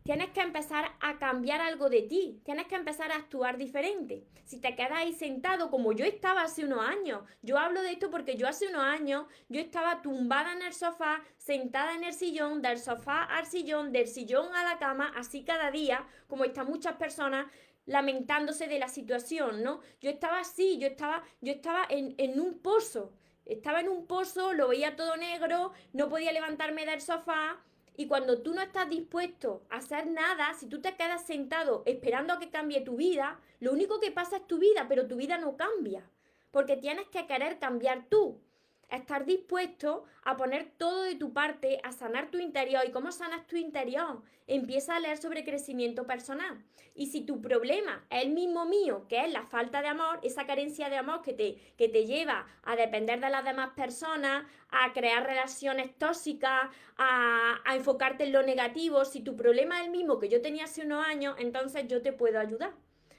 Tienes 0.08 0.30
que 0.30 0.40
empezar 0.40 0.90
a 1.00 1.18
cambiar 1.18 1.60
algo 1.60 1.90
de 1.90 2.00
ti, 2.00 2.40
tienes 2.42 2.66
que 2.66 2.76
empezar 2.76 3.12
a 3.12 3.16
actuar 3.16 3.58
diferente. 3.58 4.24
Si 4.46 4.58
te 4.58 4.74
quedas 4.74 4.92
ahí 4.92 5.12
sentado 5.12 5.70
como 5.70 5.92
yo 5.92 6.06
estaba 6.06 6.44
hace 6.44 6.64
unos 6.64 6.80
años, 6.80 7.24
yo 7.42 7.58
hablo 7.58 7.82
de 7.82 7.92
esto 7.92 8.10
porque 8.10 8.34
yo 8.34 8.48
hace 8.48 8.68
unos 8.68 8.84
años 8.84 9.26
yo 9.50 9.60
estaba 9.60 10.00
tumbada 10.00 10.54
en 10.54 10.62
el 10.62 10.72
sofá, 10.72 11.22
sentada 11.36 11.94
en 11.94 12.04
el 12.04 12.14
sillón, 12.14 12.62
del 12.62 12.78
sofá 12.78 13.22
al 13.24 13.44
sillón, 13.44 13.92
del 13.92 14.08
sillón 14.08 14.54
a 14.54 14.64
la 14.64 14.78
cama, 14.78 15.12
así 15.14 15.44
cada 15.44 15.70
día, 15.70 16.06
como 16.26 16.44
están 16.44 16.68
muchas 16.68 16.96
personas, 16.96 17.44
lamentándose 17.84 18.66
de 18.66 18.78
la 18.78 18.88
situación, 18.88 19.62
¿no? 19.62 19.82
Yo 20.00 20.08
estaba 20.08 20.40
así, 20.40 20.78
yo 20.78 20.86
estaba, 20.86 21.22
yo 21.42 21.52
estaba 21.52 21.84
en, 21.90 22.14
en 22.16 22.40
un 22.40 22.60
pozo, 22.60 23.12
estaba 23.44 23.80
en 23.80 23.90
un 23.90 24.06
pozo, 24.06 24.54
lo 24.54 24.68
veía 24.68 24.96
todo 24.96 25.18
negro, 25.18 25.72
no 25.92 26.08
podía 26.08 26.32
levantarme 26.32 26.86
del 26.86 27.02
sofá. 27.02 27.62
Y 27.98 28.06
cuando 28.06 28.42
tú 28.42 28.54
no 28.54 28.62
estás 28.62 28.88
dispuesto 28.88 29.66
a 29.70 29.78
hacer 29.78 30.06
nada, 30.06 30.54
si 30.54 30.68
tú 30.68 30.80
te 30.80 30.94
quedas 30.94 31.26
sentado 31.26 31.82
esperando 31.84 32.32
a 32.32 32.38
que 32.38 32.48
cambie 32.48 32.80
tu 32.80 32.94
vida, 32.94 33.40
lo 33.58 33.72
único 33.72 33.98
que 33.98 34.12
pasa 34.12 34.36
es 34.36 34.46
tu 34.46 34.58
vida, 34.58 34.86
pero 34.88 35.08
tu 35.08 35.16
vida 35.16 35.36
no 35.36 35.56
cambia. 35.56 36.08
Porque 36.52 36.76
tienes 36.76 37.08
que 37.08 37.26
querer 37.26 37.58
cambiar 37.58 38.06
tú 38.08 38.40
estar 38.90 39.24
dispuesto 39.24 40.04
a 40.24 40.36
poner 40.36 40.70
todo 40.76 41.02
de 41.02 41.14
tu 41.14 41.32
parte, 41.32 41.80
a 41.82 41.92
sanar 41.92 42.30
tu 42.30 42.38
interior. 42.38 42.82
¿Y 42.86 42.90
cómo 42.90 43.12
sanas 43.12 43.46
tu 43.46 43.56
interior? 43.56 44.22
Empieza 44.46 44.96
a 44.96 45.00
leer 45.00 45.18
sobre 45.18 45.44
crecimiento 45.44 46.06
personal. 46.06 46.64
Y 46.94 47.06
si 47.06 47.20
tu 47.20 47.40
problema 47.40 48.04
es 48.10 48.24
el 48.24 48.30
mismo 48.30 48.64
mío, 48.64 49.06
que 49.08 49.24
es 49.24 49.32
la 49.32 49.46
falta 49.46 49.82
de 49.82 49.88
amor, 49.88 50.18
esa 50.22 50.46
carencia 50.46 50.88
de 50.88 50.96
amor 50.96 51.22
que 51.22 51.32
te, 51.32 51.56
que 51.76 51.88
te 51.88 52.06
lleva 52.06 52.46
a 52.64 52.76
depender 52.76 53.20
de 53.20 53.30
las 53.30 53.44
demás 53.44 53.70
personas, 53.76 54.44
a 54.70 54.92
crear 54.92 55.24
relaciones 55.24 55.96
tóxicas, 55.96 56.68
a, 56.96 57.60
a 57.64 57.76
enfocarte 57.76 58.24
en 58.24 58.32
lo 58.32 58.42
negativo, 58.42 59.04
si 59.04 59.20
tu 59.20 59.36
problema 59.36 59.78
es 59.78 59.86
el 59.86 59.90
mismo 59.92 60.18
que 60.18 60.28
yo 60.28 60.42
tenía 60.42 60.64
hace 60.64 60.82
unos 60.82 61.06
años, 61.06 61.36
entonces 61.38 61.86
yo 61.86 62.02
te 62.02 62.12
puedo 62.12 62.40
ayudar. 62.40 62.72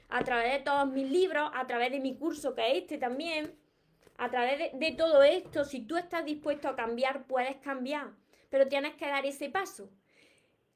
A 0.08 0.24
través 0.24 0.52
de 0.52 0.58
todos 0.58 0.88
mis 0.90 1.08
libros, 1.08 1.50
a 1.54 1.66
través 1.66 1.92
de 1.92 2.00
mi 2.00 2.16
curso 2.16 2.54
que 2.54 2.72
es 2.72 2.78
este 2.82 2.98
también, 2.98 3.59
a 4.20 4.30
través 4.30 4.78
de, 4.78 4.92
todo 4.92 5.22
esto, 5.22 5.64
si 5.64 5.80
tú 5.80 5.96
estás 5.96 6.26
dispuesto 6.26 6.68
a 6.68 6.76
cambiar, 6.76 7.26
puedes 7.26 7.56
cambiar, 7.56 8.10
pero 8.50 8.68
tienes 8.68 8.94
que 8.96 9.06
dar 9.06 9.24
ese 9.24 9.48
paso. 9.48 9.88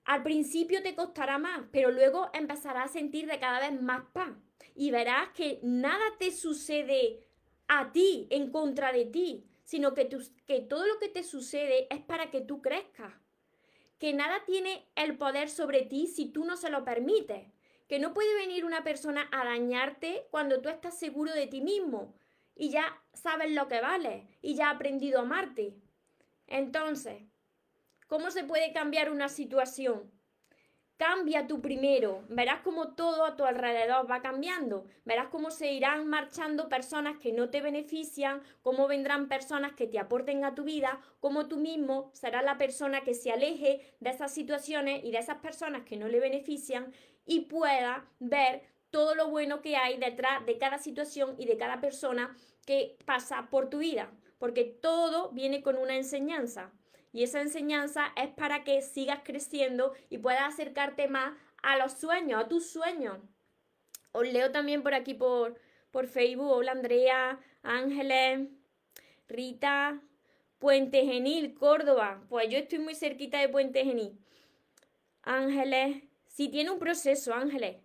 Al 0.07 0.23
principio 0.23 0.83
te 0.83 0.95
costará 0.95 1.37
más, 1.37 1.61
pero 1.71 1.91
luego 1.91 2.31
empezarás 2.33 2.87
a 2.87 2.93
sentir 2.95 3.27
de 3.27 3.39
cada 3.39 3.61
vez 3.61 3.79
más 3.83 4.03
paz 4.15 4.31
y 4.75 4.91
verás 4.91 5.29
que 5.35 5.61
nada 5.63 6.05
te 6.19 6.31
sucede 6.31 7.23
a 7.69 7.93
ti, 7.93 8.29
en 8.31 8.51
contra 8.51 8.93
de 8.93 9.05
ti, 9.05 9.45
sino 9.63 9.93
que, 9.93 10.09
que 10.47 10.61
todo 10.61 10.87
lo 10.87 10.99
que 10.99 11.11
te 11.11 11.23
sucede 11.23 11.87
es 11.91 12.01
para 12.01 12.31
que 12.31 12.41
tú 12.41 12.63
crezcas. 12.63 13.13
Que 13.99 14.15
nada 14.15 14.43
tiene 14.47 14.87
el 14.97 15.19
poder 15.19 15.51
sobre 15.51 15.83
ti 15.83 16.07
si 16.07 16.33
tú 16.33 16.47
no 16.47 16.57
se 16.57 16.71
lo 16.71 16.83
permites. 16.83 17.47
Que 17.89 17.99
no 17.99 18.15
puede 18.15 18.35
venir 18.37 18.65
una 18.65 18.85
persona 18.85 19.29
a 19.33 19.45
dañarte 19.45 20.29
cuando 20.31 20.63
tú 20.63 20.71
estás 20.71 20.99
seguro 20.99 21.35
de 21.35 21.47
ti 21.47 21.61
mismo 21.61 22.15
y 22.55 22.71
ya 22.71 23.01
sabes 23.13 23.51
lo 23.53 23.69
que 23.69 23.81
vale 23.81 24.27
y 24.43 24.55
ya 24.55 24.69
has 24.69 24.77
aprendido 24.77 25.21
a 25.21 25.23
amarte. 25.23 25.75
Entonces, 26.47 27.23
¿cómo 28.07 28.31
se 28.31 28.45
puede 28.45 28.73
cambiar 28.73 29.11
una 29.11 29.29
situación? 29.29 30.13
Cambia 30.97 31.49
tú 31.49 31.61
primero, 31.61 32.25
verás 32.29 32.61
cómo 32.61 32.95
todo 32.95 33.25
a 33.25 33.35
tu 33.35 33.45
alrededor 33.45 34.09
va 34.09 34.23
cambiando, 34.23 34.87
verás 35.05 35.27
cómo 35.27 35.51
se 35.51 35.73
irán 35.73 36.07
marchando 36.07 36.69
personas 36.69 37.19
que 37.19 37.33
no 37.33 37.51
te 37.51 37.61
benefician, 37.61 38.43
cómo 38.63 38.87
vendrán 38.87 39.27
personas 39.27 39.73
que 39.73 39.89
te 39.89 39.99
aporten 39.99 40.45
a 40.45 40.55
tu 40.55 40.63
vida, 40.63 41.01
cómo 41.19 41.49
tú 41.49 41.57
mismo 41.57 42.13
serás 42.15 42.45
la 42.45 42.59
persona 42.59 43.01
que 43.01 43.15
se 43.15 43.33
aleje 43.33 43.97
de 43.99 44.11
esas 44.11 44.33
situaciones 44.33 45.03
y 45.03 45.11
de 45.11 45.19
esas 45.19 45.39
personas 45.39 45.83
que 45.83 45.97
no 45.97 46.07
le 46.07 46.21
benefician 46.21 46.93
y 47.27 47.41
pueda 47.47 48.09
ver 48.21 48.63
todo 48.95 49.17
lo 49.17 49.29
bueno 49.29 49.61
que 49.61 49.75
hay 49.75 49.99
detrás 49.99 50.47
de 50.47 50.57
cada 50.57 50.79
situación 50.79 51.35
y 51.37 51.47
de 51.47 51.57
cada 51.57 51.81
persona 51.81 52.37
que 52.65 52.97
pasa 53.05 53.49
por 53.51 53.69
tu 53.69 53.79
vida, 53.79 54.13
porque 54.39 54.63
todo 54.63 55.31
viene 55.33 55.65
con 55.65 55.77
una 55.79 55.97
enseñanza. 55.97 56.71
Y 57.13 57.25
esa 57.25 57.41
enseñanza 57.41 58.13
es 58.15 58.31
para 58.31 58.63
que 58.63 58.83
sigas 58.83 59.23
creciendo 59.25 59.95
y 60.11 60.19
puedas 60.19 60.43
acercarte 60.43 61.09
más 61.09 61.37
a 61.61 61.77
los 61.77 61.95
sueños, 61.95 62.41
a 62.41 62.47
tus 62.47 62.71
sueños. 62.71 63.19
Os 64.13 64.29
leo 64.29 64.53
también 64.53 64.85
por 64.85 64.95
aquí 64.95 65.15
por, 65.15 65.61
por 65.91 66.07
Facebook. 66.07 66.53
Hola 66.53 66.71
Andrea, 66.71 67.41
Ángeles, 67.65 68.49
Rita, 69.27 70.01
Puente 70.61 71.05
Genil, 71.05 71.55
Córdoba. 71.55 72.23
Pues 72.29 72.49
yo 72.49 72.59
estoy 72.59 72.79
muy 72.79 72.95
cerquita 72.95 73.41
de 73.41 73.49
Puente 73.49 73.85
Genil. 73.85 74.17
Ángeles, 75.23 76.05
si 76.29 76.49
tiene 76.49 76.71
un 76.71 76.79
proceso, 76.79 77.35
Ángeles 77.35 77.84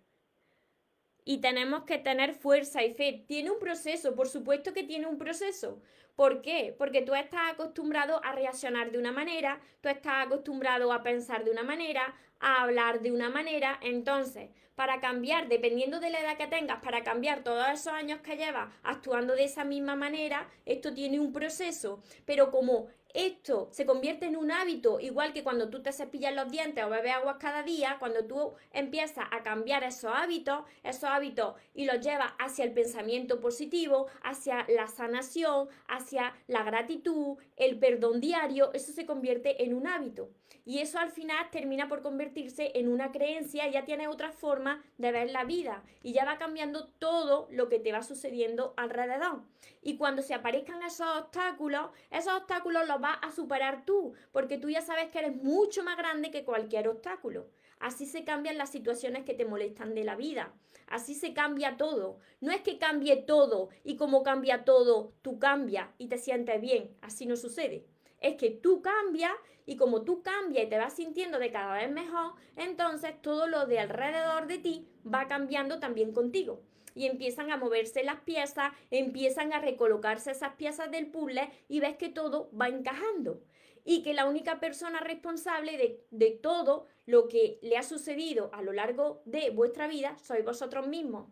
y 1.30 1.38
tenemos 1.38 1.84
que 1.84 1.96
tener 1.96 2.34
fuerza 2.34 2.82
y 2.82 2.92
fe. 2.92 3.22
Tiene 3.28 3.52
un 3.52 3.60
proceso, 3.60 4.16
por 4.16 4.26
supuesto 4.26 4.72
que 4.74 4.82
tiene 4.82 5.06
un 5.06 5.16
proceso. 5.16 5.80
¿Por 6.16 6.42
qué? 6.42 6.74
Porque 6.76 7.02
tú 7.02 7.14
estás 7.14 7.52
acostumbrado 7.52 8.20
a 8.24 8.32
reaccionar 8.32 8.90
de 8.90 8.98
una 8.98 9.12
manera, 9.12 9.60
tú 9.80 9.88
estás 9.88 10.26
acostumbrado 10.26 10.92
a 10.92 11.04
pensar 11.04 11.44
de 11.44 11.52
una 11.52 11.62
manera, 11.62 12.16
a 12.40 12.62
hablar 12.62 13.00
de 13.00 13.12
una 13.12 13.28
manera. 13.30 13.78
Entonces, 13.80 14.50
para 14.74 14.98
cambiar, 14.98 15.46
dependiendo 15.46 16.00
de 16.00 16.10
la 16.10 16.20
edad 16.20 16.36
que 16.36 16.48
tengas, 16.48 16.82
para 16.82 17.04
cambiar 17.04 17.44
todos 17.44 17.68
esos 17.68 17.92
años 17.92 18.18
que 18.22 18.36
llevas 18.36 18.74
actuando 18.82 19.36
de 19.36 19.44
esa 19.44 19.62
misma 19.62 19.94
manera, 19.94 20.48
esto 20.66 20.92
tiene 20.92 21.20
un 21.20 21.32
proceso. 21.32 22.02
Pero 22.24 22.50
como 22.50 22.88
esto 23.14 23.68
se 23.72 23.86
convierte 23.86 24.26
en 24.26 24.36
un 24.36 24.50
hábito, 24.50 25.00
igual 25.00 25.32
que 25.32 25.42
cuando 25.42 25.68
tú 25.68 25.82
te 25.82 25.92
cepillas 25.92 26.34
los 26.34 26.50
dientes 26.50 26.84
o 26.84 26.90
bebes 26.90 27.12
agua 27.12 27.38
cada 27.38 27.62
día, 27.62 27.96
cuando 27.98 28.24
tú 28.24 28.54
empiezas 28.72 29.26
a 29.30 29.42
cambiar 29.42 29.84
esos 29.84 30.12
hábitos, 30.14 30.64
esos 30.82 31.04
hábitos 31.04 31.54
y 31.74 31.84
los 31.84 32.00
llevas 32.00 32.32
hacia 32.38 32.64
el 32.64 32.72
pensamiento 32.72 33.40
positivo, 33.40 34.06
hacia 34.22 34.66
la 34.68 34.86
sanación, 34.88 35.68
hacia 35.88 36.34
la 36.46 36.62
gratitud, 36.62 37.38
el 37.56 37.78
perdón 37.78 38.20
diario, 38.20 38.72
eso 38.72 38.92
se 38.92 39.06
convierte 39.06 39.64
en 39.64 39.74
un 39.74 39.86
hábito. 39.86 40.30
Y 40.64 40.78
eso 40.78 40.98
al 40.98 41.10
final 41.10 41.50
termina 41.50 41.88
por 41.88 42.02
convertirse 42.02 42.72
en 42.74 42.88
una 42.88 43.12
creencia, 43.12 43.68
ya 43.68 43.84
tiene 43.84 44.08
otra 44.08 44.32
forma 44.32 44.82
de 44.98 45.12
ver 45.12 45.30
la 45.30 45.44
vida 45.44 45.82
y 46.02 46.12
ya 46.12 46.24
va 46.24 46.38
cambiando 46.38 46.88
todo 46.98 47.48
lo 47.50 47.68
que 47.68 47.78
te 47.78 47.92
va 47.92 48.02
sucediendo 48.02 48.74
alrededor. 48.76 49.42
Y 49.82 49.96
cuando 49.96 50.22
se 50.22 50.34
aparezcan 50.34 50.82
esos 50.82 51.06
obstáculos, 51.16 51.90
esos 52.10 52.34
obstáculos 52.34 52.86
los 52.86 53.00
vas 53.00 53.18
a 53.22 53.30
superar 53.32 53.84
tú, 53.84 54.14
porque 54.32 54.58
tú 54.58 54.68
ya 54.68 54.82
sabes 54.82 55.08
que 55.08 55.20
eres 55.20 55.36
mucho 55.36 55.82
más 55.82 55.96
grande 55.96 56.30
que 56.30 56.44
cualquier 56.44 56.88
obstáculo. 56.88 57.48
Así 57.78 58.04
se 58.04 58.24
cambian 58.24 58.58
las 58.58 58.70
situaciones 58.70 59.24
que 59.24 59.32
te 59.32 59.46
molestan 59.46 59.94
de 59.94 60.04
la 60.04 60.14
vida. 60.14 60.52
Así 60.86 61.14
se 61.14 61.32
cambia 61.32 61.78
todo. 61.78 62.18
No 62.40 62.52
es 62.52 62.60
que 62.60 62.78
cambie 62.78 63.16
todo 63.16 63.70
y 63.84 63.96
como 63.96 64.22
cambia 64.22 64.64
todo, 64.64 65.14
tú 65.22 65.38
cambias 65.38 65.88
y 65.96 66.08
te 66.08 66.18
sientes 66.18 66.60
bien. 66.60 66.94
Así 67.00 67.24
no 67.24 67.36
sucede. 67.36 67.86
Es 68.20 68.36
que 68.36 68.50
tú 68.50 68.82
cambias 68.82 69.32
y 69.66 69.76
como 69.76 70.02
tú 70.02 70.22
cambias 70.22 70.66
y 70.66 70.68
te 70.68 70.78
vas 70.78 70.94
sintiendo 70.94 71.38
de 71.38 71.50
cada 71.50 71.74
vez 71.74 71.90
mejor, 71.90 72.34
entonces 72.56 73.20
todo 73.22 73.46
lo 73.46 73.66
de 73.66 73.78
alrededor 73.78 74.46
de 74.46 74.58
ti 74.58 74.88
va 75.06 75.26
cambiando 75.26 75.78
también 75.78 76.12
contigo 76.12 76.62
y 76.94 77.06
empiezan 77.06 77.50
a 77.50 77.56
moverse 77.56 78.04
las 78.04 78.20
piezas, 78.20 78.72
empiezan 78.90 79.52
a 79.52 79.60
recolocarse 79.60 80.30
esas 80.32 80.54
piezas 80.54 80.90
del 80.90 81.06
puzzle 81.06 81.50
y 81.68 81.80
ves 81.80 81.96
que 81.96 82.08
todo 82.08 82.50
va 82.58 82.68
encajando. 82.68 83.42
Y 83.84 84.02
que 84.02 84.12
la 84.12 84.26
única 84.26 84.60
persona 84.60 85.00
responsable 85.00 85.78
de, 85.78 86.04
de 86.10 86.30
todo 86.32 86.86
lo 87.06 87.28
que 87.28 87.58
le 87.62 87.78
ha 87.78 87.82
sucedido 87.82 88.50
a 88.52 88.60
lo 88.60 88.72
largo 88.72 89.22
de 89.24 89.50
vuestra 89.50 89.88
vida 89.88 90.18
sois 90.18 90.44
vosotros 90.44 90.86
mismos. 90.86 91.30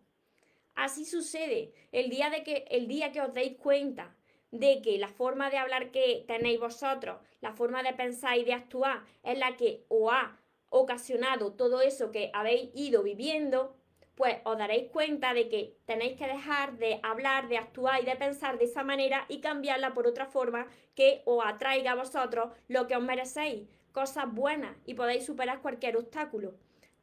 Así 0.75 1.05
sucede. 1.05 1.75
El 1.93 2.09
día, 2.09 2.31
de 2.31 2.45
que, 2.45 2.65
el 2.71 2.89
día 2.89 3.13
que 3.13 3.21
os 3.21 3.35
deis 3.35 3.59
cuenta 3.59 4.17
de 4.51 4.81
que 4.83 4.99
la 4.99 5.09
forma 5.09 5.51
de 5.51 5.59
hablar 5.59 5.91
que 5.91 6.25
tenéis 6.27 6.61
vosotros, 6.61 7.21
la 7.41 7.53
forma 7.53 7.83
de 7.83 7.93
pensar 7.93 8.39
y 8.39 8.45
de 8.45 8.55
actuar 8.55 9.03
es 9.23 9.39
la 9.39 9.57
que 9.57 9.85
os 9.89 10.13
ha 10.13 10.39
ocasionado 10.71 11.53
todo 11.53 11.81
eso 11.81 12.11
que 12.11 12.31
habéis 12.35 12.71
ido 12.75 13.03
viviendo, 13.03 13.77
pues 14.15 14.39
os 14.45 14.59
daréis 14.59 14.91
cuenta 14.91 15.33
de 15.33 15.49
que 15.49 15.77
tenéis 15.87 16.19
que 16.19 16.27
dejar 16.27 16.77
de 16.79 16.99
hablar, 17.05 17.49
de 17.49 17.57
actuar 17.57 18.03
y 18.03 18.05
de 18.05 18.17
pensar 18.17 18.59
de 18.59 18.65
esa 18.65 18.83
manera 18.83 19.25
y 19.29 19.41
cambiarla 19.41 19.95
por 19.95 20.07
otra 20.07 20.27
forma 20.27 20.67
que 20.97 21.23
os 21.25 21.45
atraiga 21.47 21.93
a 21.93 21.95
vosotros 21.95 22.51
lo 22.67 22.89
que 22.89 22.97
os 22.97 23.03
merecéis, 23.03 23.69
cosas 23.93 24.33
buenas 24.33 24.77
y 24.87 24.95
podéis 24.95 25.25
superar 25.25 25.63
cualquier 25.63 25.97
obstáculo. 25.97 26.55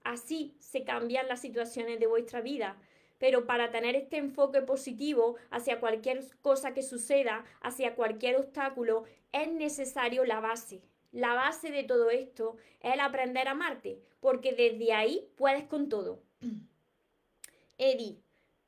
Así 0.03 0.55
se 0.59 0.83
cambian 0.83 1.27
las 1.27 1.39
situaciones 1.39 1.99
de 1.99 2.07
vuestra 2.07 2.41
vida. 2.41 2.77
Pero 3.17 3.45
para 3.45 3.71
tener 3.71 3.95
este 3.95 4.17
enfoque 4.17 4.61
positivo 4.61 5.35
hacia 5.51 5.79
cualquier 5.79 6.23
cosa 6.41 6.73
que 6.73 6.83
suceda, 6.83 7.45
hacia 7.61 7.95
cualquier 7.95 8.35
obstáculo, 8.37 9.03
es 9.31 9.51
necesario 9.51 10.25
la 10.25 10.39
base, 10.39 10.81
la 11.15 11.33
base 11.33 11.71
de 11.71 11.83
todo 11.83 12.09
esto 12.09 12.57
es 12.81 12.93
el 12.93 12.99
aprender 12.99 13.47
a 13.47 13.51
amarte, 13.51 14.01
porque 14.19 14.51
desde 14.51 14.91
ahí 14.91 15.29
puedes 15.37 15.63
con 15.63 15.87
todo. 15.87 16.21
Eddie, 17.77 18.19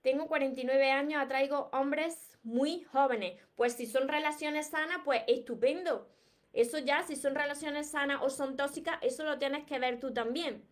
tengo 0.01 0.27
49 0.27 0.91
años, 0.91 1.21
atraigo 1.21 1.69
hombres 1.73 2.37
muy 2.43 2.83
jóvenes. 2.83 3.37
Pues 3.57 3.73
si 3.73 3.85
son 3.85 4.07
relaciones 4.07 4.67
sanas, 4.67 4.99
pues 5.03 5.23
estupendo. 5.27 6.07
Eso 6.53 6.79
ya, 6.79 7.03
si 7.03 7.17
son 7.17 7.35
relaciones 7.35 7.89
sanas 7.89 8.21
o 8.21 8.29
son 8.29 8.55
tóxicas, 8.55 8.97
eso 9.01 9.25
lo 9.25 9.37
tienes 9.37 9.65
que 9.65 9.79
ver 9.79 9.99
tú 9.99 10.13
también. 10.13 10.63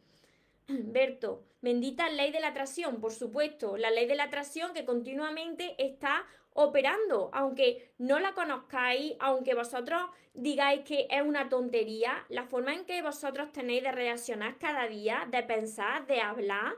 Berto, 0.67 1.43
bendita 1.61 2.09
ley 2.09 2.31
de 2.31 2.39
la 2.39 2.47
atracción, 2.47 2.99
por 2.99 3.13
supuesto, 3.13 3.77
la 3.77 3.91
ley 3.91 4.07
de 4.07 4.15
la 4.15 4.23
atracción 4.23 4.73
que 4.73 4.85
continuamente 4.85 5.75
está 5.77 6.25
operando, 6.53 7.29
aunque 7.33 7.93
no 7.97 8.19
la 8.19 8.33
conozcáis, 8.33 9.13
aunque 9.19 9.53
vosotros 9.53 10.01
digáis 10.33 10.81
que 10.81 11.07
es 11.09 11.21
una 11.21 11.49
tontería, 11.49 12.25
la 12.29 12.45
forma 12.45 12.73
en 12.73 12.85
que 12.85 13.01
vosotros 13.01 13.51
tenéis 13.51 13.83
de 13.83 13.91
reaccionar 13.91 14.57
cada 14.57 14.87
día, 14.87 15.27
de 15.29 15.43
pensar, 15.43 16.07
de 16.07 16.21
hablar, 16.21 16.73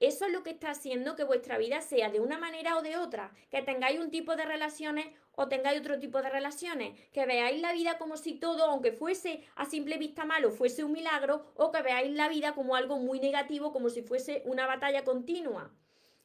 eso 0.00 0.26
es 0.26 0.32
lo 0.32 0.42
que 0.42 0.50
está 0.50 0.70
haciendo 0.70 1.16
que 1.16 1.24
vuestra 1.24 1.58
vida 1.58 1.80
sea 1.80 2.10
de 2.10 2.20
una 2.20 2.38
manera 2.38 2.76
o 2.76 2.82
de 2.82 2.96
otra, 2.96 3.32
que 3.50 3.62
tengáis 3.62 3.98
un 3.98 4.10
tipo 4.10 4.36
de 4.36 4.44
relaciones 4.44 5.06
o 5.32 5.48
tengáis 5.48 5.80
otro 5.80 5.98
tipo 5.98 6.20
de 6.22 6.30
relaciones, 6.30 6.98
que 7.12 7.26
veáis 7.26 7.60
la 7.60 7.72
vida 7.72 7.98
como 7.98 8.16
si 8.16 8.34
todo, 8.34 8.64
aunque 8.64 8.92
fuese 8.92 9.44
a 9.54 9.66
simple 9.66 9.98
vista 9.98 10.24
malo, 10.24 10.50
fuese 10.50 10.84
un 10.84 10.92
milagro, 10.92 11.46
o 11.54 11.70
que 11.70 11.82
veáis 11.82 12.12
la 12.12 12.28
vida 12.28 12.54
como 12.54 12.74
algo 12.74 12.98
muy 12.98 13.20
negativo, 13.20 13.72
como 13.72 13.88
si 13.88 14.02
fuese 14.02 14.42
una 14.46 14.66
batalla 14.66 15.04
continua. 15.04 15.70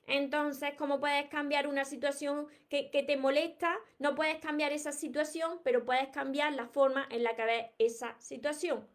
Entonces, 0.08 0.74
¿cómo 0.78 1.00
puedes 1.00 1.30
cambiar 1.30 1.68
una 1.68 1.86
situación 1.86 2.48
que, 2.70 2.90
te 2.92 3.18
molesta? 3.18 3.78
No 4.00 4.16
puedes 4.16 4.38
cambiar 4.38 4.74
esa 4.74 4.92
situación, 4.92 5.60
pero 5.64 5.86
puedes 5.86 6.10
cambiar 6.10 6.54
la 6.54 6.68
forma 6.68 7.08
en 7.10 7.24
la 7.24 7.36
que 7.36 7.46
ves 7.46 7.66
esa 7.78 8.16
situación 8.20 8.88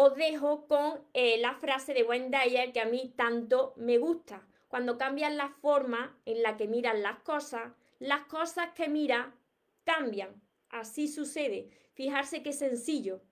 os 0.00 0.14
dejo 0.14 0.68
con 0.68 1.00
eh, 1.12 1.38
la 1.38 1.54
frase 1.54 1.92
de 1.92 2.04
Wendy 2.04 2.70
que 2.72 2.80
a 2.80 2.84
mí 2.84 3.12
tanto 3.16 3.74
me 3.74 3.98
gusta. 3.98 4.46
Cuando 4.68 4.96
cambias 4.96 5.32
la 5.32 5.48
forma 5.48 6.16
en 6.24 6.40
la 6.44 6.56
que 6.56 6.68
miras 6.68 6.96
las 7.00 7.18
cosas, 7.24 7.72
las 7.98 8.20
cosas 8.26 8.68
que 8.76 8.88
miras 8.88 9.26
cambian. 9.82 10.40
Así 10.70 11.08
sucede. 11.08 11.70
Fijarse 11.94 12.44
qué 12.44 12.52
sencillo. 12.52 13.22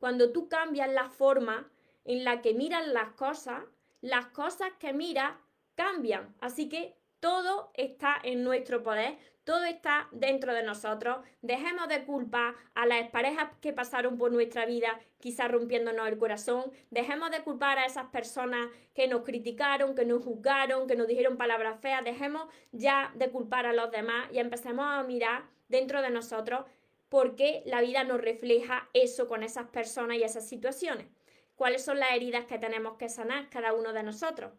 Cuando 0.00 0.32
tú 0.32 0.48
cambias 0.48 0.90
la 0.90 1.08
forma 1.10 1.70
en 2.04 2.24
la 2.24 2.42
que 2.42 2.54
miras 2.54 2.88
las 2.88 3.12
cosas, 3.12 3.62
las 4.00 4.26
cosas 4.26 4.72
que 4.80 4.92
miras 4.92 5.36
cambian. 5.76 6.34
Así 6.40 6.68
que 6.68 6.96
todo 7.20 7.70
está 7.74 8.18
en 8.24 8.42
nuestro 8.42 8.82
poder, 8.82 9.16
todo 9.46 9.64
está 9.64 10.08
dentro 10.10 10.52
de 10.52 10.64
nosotros. 10.64 11.18
Dejemos 11.40 11.86
de 11.86 12.04
culpar 12.04 12.56
a 12.74 12.84
las 12.84 13.08
parejas 13.10 13.48
que 13.60 13.72
pasaron 13.72 14.18
por 14.18 14.32
nuestra 14.32 14.66
vida, 14.66 14.98
quizás 15.20 15.48
rompiéndonos 15.48 16.08
el 16.08 16.18
corazón. 16.18 16.72
Dejemos 16.90 17.30
de 17.30 17.44
culpar 17.44 17.78
a 17.78 17.86
esas 17.86 18.06
personas 18.06 18.68
que 18.92 19.06
nos 19.06 19.22
criticaron, 19.22 19.94
que 19.94 20.04
nos 20.04 20.24
juzgaron, 20.24 20.88
que 20.88 20.96
nos 20.96 21.06
dijeron 21.06 21.36
palabras 21.36 21.80
feas. 21.80 22.02
Dejemos 22.04 22.48
ya 22.72 23.12
de 23.14 23.30
culpar 23.30 23.66
a 23.66 23.72
los 23.72 23.92
demás 23.92 24.28
y 24.32 24.40
empecemos 24.40 24.84
a 24.84 25.04
mirar 25.04 25.44
dentro 25.68 26.02
de 26.02 26.10
nosotros 26.10 26.64
por 27.08 27.36
qué 27.36 27.62
la 27.66 27.80
vida 27.82 28.02
nos 28.02 28.20
refleja 28.20 28.88
eso 28.94 29.28
con 29.28 29.44
esas 29.44 29.68
personas 29.68 30.16
y 30.16 30.24
esas 30.24 30.48
situaciones. 30.48 31.06
¿Cuáles 31.54 31.84
son 31.84 32.00
las 32.00 32.10
heridas 32.10 32.46
que 32.46 32.58
tenemos 32.58 32.96
que 32.96 33.08
sanar 33.08 33.48
cada 33.48 33.74
uno 33.74 33.92
de 33.92 34.02
nosotros? 34.02 34.50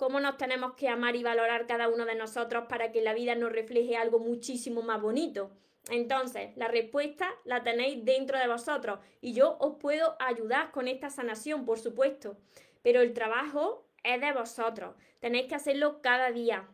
Cómo 0.00 0.18
nos 0.18 0.38
tenemos 0.38 0.72
que 0.76 0.88
amar 0.88 1.14
y 1.14 1.22
valorar 1.22 1.66
cada 1.66 1.90
uno 1.90 2.06
de 2.06 2.14
nosotros 2.14 2.64
para 2.70 2.90
que 2.90 3.02
la 3.02 3.12
vida 3.12 3.34
nos 3.34 3.52
refleje 3.52 3.98
algo 3.98 4.18
muchísimo 4.18 4.80
más 4.80 4.98
bonito. 4.98 5.50
Entonces, 5.90 6.56
la 6.56 6.68
respuesta 6.68 7.28
la 7.44 7.62
tenéis 7.62 8.02
dentro 8.02 8.38
de 8.38 8.48
vosotros 8.48 9.00
y 9.20 9.34
yo 9.34 9.58
os 9.60 9.76
puedo 9.76 10.16
ayudar 10.18 10.70
con 10.70 10.88
esta 10.88 11.10
sanación, 11.10 11.66
por 11.66 11.78
supuesto, 11.78 12.38
pero 12.80 13.02
el 13.02 13.12
trabajo 13.12 13.86
es 14.02 14.18
de 14.22 14.32
vosotros. 14.32 14.94
Tenéis 15.18 15.48
que 15.48 15.56
hacerlo 15.56 16.00
cada 16.00 16.32
día. 16.32 16.66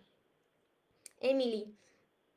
Emily, 1.19 1.75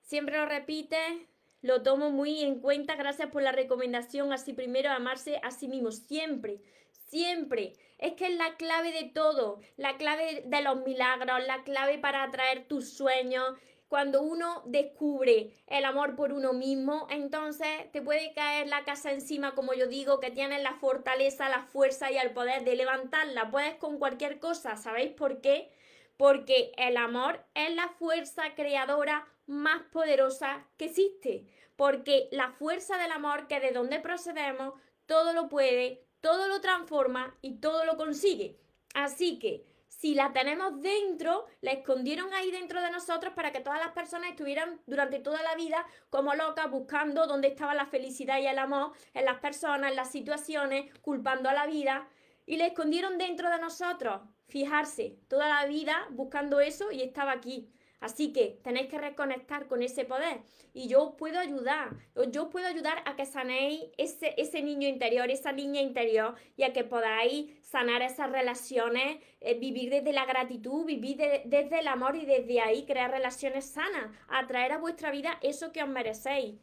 siempre 0.01 0.37
lo 0.37 0.47
repites, 0.47 1.21
lo 1.61 1.83
tomo 1.83 2.09
muy 2.09 2.41
en 2.41 2.61
cuenta. 2.61 2.95
Gracias 2.95 3.29
por 3.29 3.43
la 3.43 3.51
recomendación. 3.51 4.33
Así 4.33 4.53
primero, 4.53 4.89
amarse 4.89 5.39
a 5.43 5.51
sí 5.51 5.67
mismo, 5.67 5.91
siempre 5.91 6.61
siempre. 7.09 7.73
Es 7.97 8.13
que 8.13 8.27
es 8.27 8.35
la 8.35 8.55
clave 8.55 8.91
de 8.91 9.09
todo, 9.09 9.59
la 9.75 9.97
clave 9.97 10.43
de 10.45 10.61
los 10.61 10.77
milagros, 10.85 11.45
la 11.45 11.63
clave 11.63 11.97
para 11.97 12.23
atraer 12.23 12.67
tus 12.67 12.89
sueños. 12.89 13.57
Cuando 13.89 14.21
uno 14.21 14.61
descubre 14.67 15.51
el 15.65 15.83
amor 15.83 16.15
por 16.15 16.31
uno 16.31 16.53
mismo, 16.53 17.07
entonces 17.09 17.91
te 17.91 18.01
puede 18.01 18.33
caer 18.33 18.67
la 18.67 18.83
casa 18.83 19.11
encima, 19.11 19.55
como 19.55 19.73
yo 19.73 19.87
digo, 19.87 20.19
que 20.19 20.29
tienes 20.29 20.61
la 20.61 20.75
fortaleza, 20.75 21.49
la 21.49 21.63
fuerza 21.63 22.11
y 22.11 22.17
el 22.17 22.31
poder 22.31 22.63
de 22.63 22.75
levantarla. 22.75 23.49
Puedes 23.49 23.75
con 23.75 23.97
cualquier 23.97 24.39
cosa, 24.39 24.77
¿sabéis 24.77 25.11
por 25.13 25.41
qué? 25.41 25.71
Porque 26.17 26.71
el 26.77 26.97
amor 26.97 27.43
es 27.55 27.73
la 27.73 27.89
fuerza 27.89 28.53
creadora 28.55 29.27
más 29.47 29.81
poderosa 29.91 30.67
que 30.77 30.85
existe. 30.85 31.47
Porque 31.75 32.27
la 32.31 32.51
fuerza 32.51 32.97
del 32.97 33.11
amor, 33.11 33.47
que 33.47 33.59
de 33.59 33.71
donde 33.71 33.99
procedemos, 33.99 34.73
todo 35.07 35.33
lo 35.33 35.49
puede, 35.49 36.05
todo 36.21 36.47
lo 36.47 36.61
transforma 36.61 37.35
y 37.41 37.55
todo 37.55 37.85
lo 37.85 37.97
consigue. 37.97 38.57
Así 38.93 39.39
que 39.39 39.65
si 39.99 40.15
la 40.15 40.31
tenemos 40.31 40.81
dentro, 40.81 41.45
la 41.59 41.71
escondieron 41.71 42.33
ahí 42.33 42.51
dentro 42.51 42.81
de 42.81 42.89
nosotros 42.89 43.33
para 43.33 43.51
que 43.51 43.59
todas 43.59 43.79
las 43.79 43.91
personas 43.91 44.29
estuvieran 44.29 44.79
durante 44.87 45.19
toda 45.19 45.43
la 45.43 45.55
vida 45.55 45.85
como 46.09 46.33
locas 46.35 46.71
buscando 46.71 47.27
dónde 47.27 47.49
estaba 47.49 47.73
la 47.73 47.85
felicidad 47.85 48.39
y 48.39 48.47
el 48.47 48.59
amor 48.59 48.93
en 49.13 49.25
las 49.25 49.39
personas, 49.39 49.89
en 49.89 49.97
las 49.97 50.09
situaciones, 50.09 50.97
culpando 51.01 51.49
a 51.49 51.53
la 51.53 51.67
vida. 51.67 52.07
Y 52.45 52.55
la 52.55 52.67
escondieron 52.67 53.17
dentro 53.17 53.49
de 53.49 53.59
nosotros. 53.59 54.21
Fijarse, 54.47 55.17
toda 55.27 55.49
la 55.49 55.65
vida 55.65 56.07
buscando 56.11 56.61
eso 56.61 56.91
y 56.93 57.01
estaba 57.01 57.33
aquí. 57.33 57.69
Así 57.99 58.31
que 58.31 58.59
tenéis 58.63 58.87
que 58.87 58.97
reconectar 58.97 59.67
con 59.67 59.83
ese 59.83 60.05
poder 60.05 60.39
y 60.73 60.87
yo 60.87 61.03
os 61.03 61.15
puedo 61.15 61.37
ayudar, 61.37 61.97
yo 62.31 62.43
os 62.43 62.49
puedo 62.49 62.65
ayudar 62.65 63.03
a 63.05 63.17
que 63.17 63.25
sanéis 63.25 63.81
ese, 63.97 64.35
ese 64.37 64.61
niño 64.61 64.87
interior, 64.87 65.29
esa 65.29 65.51
niña 65.51 65.81
interior 65.81 66.35
y 66.55 66.63
a 66.63 66.71
que 66.71 66.85
podáis 66.85 67.51
sanar 67.61 68.01
esas 68.01 68.31
relaciones, 68.31 69.17
eh, 69.41 69.59
vivir 69.59 69.89
desde 69.89 70.13
la 70.13 70.25
gratitud, 70.25 70.85
vivir 70.85 71.17
desde 71.17 71.79
el 71.79 71.87
amor 71.89 72.15
y 72.15 72.25
desde 72.25 72.61
ahí 72.61 72.85
crear 72.85 73.11
relaciones 73.11 73.65
sanas, 73.65 74.15
atraer 74.29 74.71
a 74.71 74.77
vuestra 74.77 75.11
vida 75.11 75.37
eso 75.41 75.73
que 75.73 75.83
os 75.83 75.89
merecéis. 75.89 76.55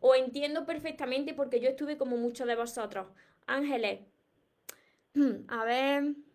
Os 0.00 0.16
entiendo 0.16 0.64
perfectamente 0.64 1.34
porque 1.34 1.60
yo 1.60 1.68
estuve 1.68 1.98
como 1.98 2.16
muchos 2.16 2.46
de 2.46 2.54
vosotros. 2.54 3.08
Ángeles, 3.46 4.00
a 5.48 5.64
ver... 5.64 6.27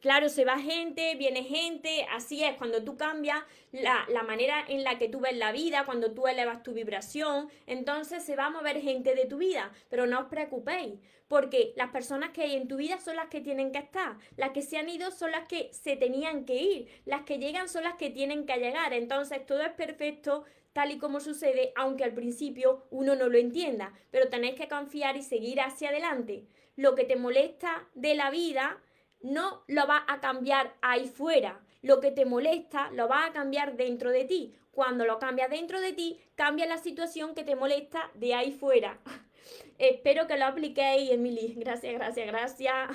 Claro, 0.00 0.28
se 0.28 0.44
va 0.44 0.58
gente, 0.58 1.16
viene 1.16 1.42
gente, 1.42 2.06
así 2.12 2.44
es, 2.44 2.56
cuando 2.56 2.84
tú 2.84 2.96
cambias 2.96 3.42
la, 3.72 4.06
la, 4.08 4.22
manera 4.22 4.64
en 4.68 4.84
la 4.84 4.96
que 4.96 5.08
tú 5.08 5.18
ves 5.18 5.36
la 5.36 5.50
vida, 5.50 5.84
cuando 5.86 6.12
tú 6.12 6.28
elevas 6.28 6.62
tu 6.62 6.72
vibración, 6.72 7.50
entonces 7.66 8.22
se 8.22 8.36
va 8.36 8.46
a 8.46 8.50
mover 8.50 8.80
gente 8.80 9.16
de 9.16 9.26
tu 9.26 9.38
vida, 9.38 9.72
pero 9.90 10.06
no 10.06 10.20
os 10.20 10.26
preocupéis, 10.26 10.94
porque 11.26 11.72
las 11.76 11.90
personas 11.90 12.30
que 12.30 12.42
hay 12.42 12.54
en 12.54 12.68
tu 12.68 12.76
vida 12.76 13.00
son 13.00 13.16
las 13.16 13.28
que 13.28 13.40
tienen 13.40 13.72
que 13.72 13.78
estar, 13.78 14.16
las 14.36 14.50
que 14.50 14.62
se 14.62 14.78
han 14.78 14.88
ido 14.88 15.10
son 15.10 15.32
las 15.32 15.46
que 15.48 15.68
se 15.72 15.96
tenían 15.96 16.44
que 16.44 16.54
ir, 16.54 16.88
las 17.04 17.22
que 17.22 17.38
llegan 17.38 17.68
son 17.68 17.82
las 17.82 17.96
que 17.96 18.10
tienen 18.10 18.46
que 18.46 18.56
llegar, 18.56 18.92
entonces 18.92 19.44
todo 19.46 19.62
es 19.62 19.72
perfecto 19.72 20.44
tal 20.72 20.92
y 20.92 20.98
como 20.98 21.18
sucede, 21.18 21.72
aunque 21.74 22.04
al 22.04 22.14
principio 22.14 22.86
uno 22.90 23.16
no 23.16 23.28
lo 23.28 23.36
entienda, 23.36 23.92
pero 24.12 24.28
tenéis 24.28 24.54
que 24.54 24.68
confiar 24.68 25.16
y 25.16 25.22
seguir 25.22 25.60
hacia 25.60 25.88
adelante. 25.88 26.44
Lo 26.76 26.94
que 26.94 27.02
te 27.02 27.16
molesta 27.16 27.88
de 27.94 28.14
la 28.14 28.30
vida, 28.30 28.80
no 29.20 29.62
lo 29.66 29.86
va 29.86 30.04
a 30.08 30.20
cambiar 30.20 30.74
ahí 30.80 31.06
fuera. 31.06 31.60
Lo 31.82 32.00
que 32.00 32.10
te 32.10 32.24
molesta 32.24 32.90
lo 32.90 33.08
va 33.08 33.26
a 33.26 33.32
cambiar 33.32 33.76
dentro 33.76 34.10
de 34.10 34.24
ti. 34.24 34.54
Cuando 34.72 35.04
lo 35.04 35.18
cambias 35.18 35.50
dentro 35.50 35.80
de 35.80 35.92
ti, 35.92 36.20
cambia 36.34 36.66
la 36.66 36.78
situación 36.78 37.34
que 37.34 37.44
te 37.44 37.56
molesta 37.56 38.10
de 38.14 38.34
ahí 38.34 38.52
fuera. 38.52 38.98
Espero 39.78 40.26
que 40.26 40.36
lo 40.36 40.46
apliquéis, 40.46 41.10
Emily. 41.10 41.54
Gracias, 41.56 41.94
gracias, 41.94 42.26
gracias. 42.26 42.90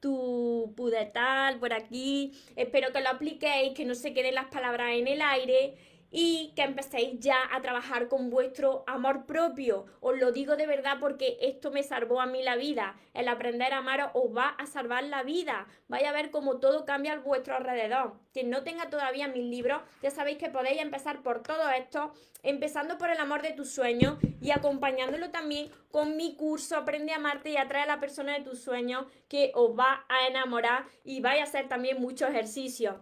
Tu 0.00 0.72
pudetal 0.76 1.58
por 1.58 1.72
aquí. 1.72 2.32
Espero 2.56 2.92
que 2.92 3.00
lo 3.00 3.08
apliquéis, 3.08 3.74
que 3.74 3.84
no 3.84 3.94
se 3.94 4.12
queden 4.12 4.34
las 4.34 4.46
palabras 4.46 4.92
en 4.92 5.08
el 5.08 5.22
aire 5.22 5.74
y 6.16 6.52
que 6.54 6.62
empecéis 6.62 7.18
ya 7.18 7.36
a 7.52 7.60
trabajar 7.60 8.06
con 8.06 8.30
vuestro 8.30 8.84
amor 8.86 9.26
propio. 9.26 9.86
Os 10.00 10.16
lo 10.16 10.30
digo 10.30 10.54
de 10.54 10.64
verdad 10.64 10.98
porque 11.00 11.36
esto 11.40 11.72
me 11.72 11.82
salvó 11.82 12.20
a 12.20 12.26
mí 12.26 12.40
la 12.40 12.54
vida. 12.54 12.94
El 13.14 13.26
aprender 13.26 13.72
a 13.72 13.78
amar 13.78 14.12
os 14.14 14.34
va 14.34 14.50
a 14.50 14.66
salvar 14.66 15.02
la 15.02 15.24
vida. 15.24 15.66
Vaya 15.88 16.10
a 16.10 16.12
ver 16.12 16.30
cómo 16.30 16.60
todo 16.60 16.84
cambia 16.84 17.14
a 17.14 17.18
vuestro 17.18 17.56
alrededor. 17.56 18.14
Quien 18.32 18.48
no 18.48 18.62
tenga 18.62 18.90
todavía 18.90 19.26
mis 19.26 19.42
libros, 19.42 19.82
ya 20.02 20.10
sabéis 20.12 20.38
que 20.38 20.50
podéis 20.50 20.80
empezar 20.80 21.20
por 21.22 21.42
todo 21.42 21.68
esto, 21.70 22.12
empezando 22.44 22.96
por 22.96 23.10
el 23.10 23.18
amor 23.18 23.42
de 23.42 23.50
tus 23.50 23.70
sueños 23.70 24.16
y 24.40 24.52
acompañándolo 24.52 25.30
también 25.30 25.68
con 25.90 26.16
mi 26.16 26.36
curso 26.36 26.76
Aprende 26.76 27.12
a 27.12 27.16
amarte 27.16 27.50
y 27.50 27.56
atrae 27.56 27.82
a 27.82 27.86
la 27.86 27.98
persona 27.98 28.34
de 28.38 28.44
tus 28.44 28.62
sueños 28.62 29.06
que 29.28 29.50
os 29.54 29.76
va 29.76 30.04
a 30.08 30.28
enamorar 30.28 30.84
y 31.02 31.20
vais 31.20 31.40
a 31.40 31.44
hacer 31.44 31.66
también 31.66 32.00
mucho 32.00 32.28
ejercicio. 32.28 33.00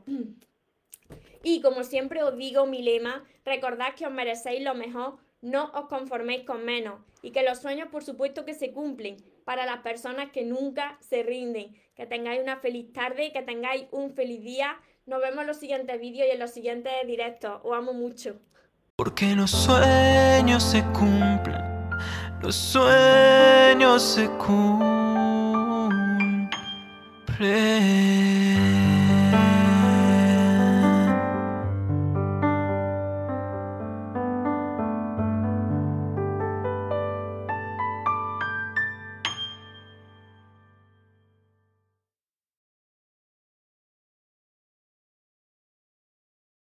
Y 1.42 1.60
como 1.60 1.84
siempre 1.84 2.22
os 2.22 2.36
digo, 2.36 2.66
mi 2.66 2.82
lema, 2.82 3.24
recordad 3.44 3.94
que 3.94 4.06
os 4.06 4.12
merecéis 4.12 4.62
lo 4.62 4.74
mejor, 4.74 5.18
no 5.40 5.72
os 5.74 5.86
conforméis 5.86 6.44
con 6.44 6.64
menos 6.64 7.00
y 7.22 7.30
que 7.30 7.42
los 7.42 7.60
sueños 7.60 7.88
por 7.88 8.04
supuesto 8.04 8.44
que 8.44 8.54
se 8.54 8.72
cumplen 8.72 9.16
para 9.44 9.64
las 9.66 9.78
personas 9.78 10.30
que 10.30 10.44
nunca 10.44 10.98
se 11.00 11.22
rinden. 11.22 11.74
Que 11.94 12.06
tengáis 12.06 12.42
una 12.42 12.56
feliz 12.58 12.92
tarde, 12.92 13.32
que 13.32 13.42
tengáis 13.42 13.86
un 13.90 14.12
feliz 14.14 14.42
día. 14.42 14.76
Nos 15.06 15.20
vemos 15.20 15.42
en 15.42 15.46
los 15.48 15.58
siguientes 15.58 16.00
vídeos 16.00 16.28
y 16.28 16.32
en 16.32 16.38
los 16.38 16.50
siguientes 16.50 16.92
directos. 17.06 17.60
Os 17.62 17.76
amo 17.76 17.92
mucho. 17.92 18.40
Porque 18.96 19.34
los 19.34 19.50
sueños 19.50 20.62
se 20.62 20.82
cumplen, 20.92 21.90
los 22.40 22.54
sueños 22.54 24.02
se 24.02 24.28
cumplen. 24.38 24.92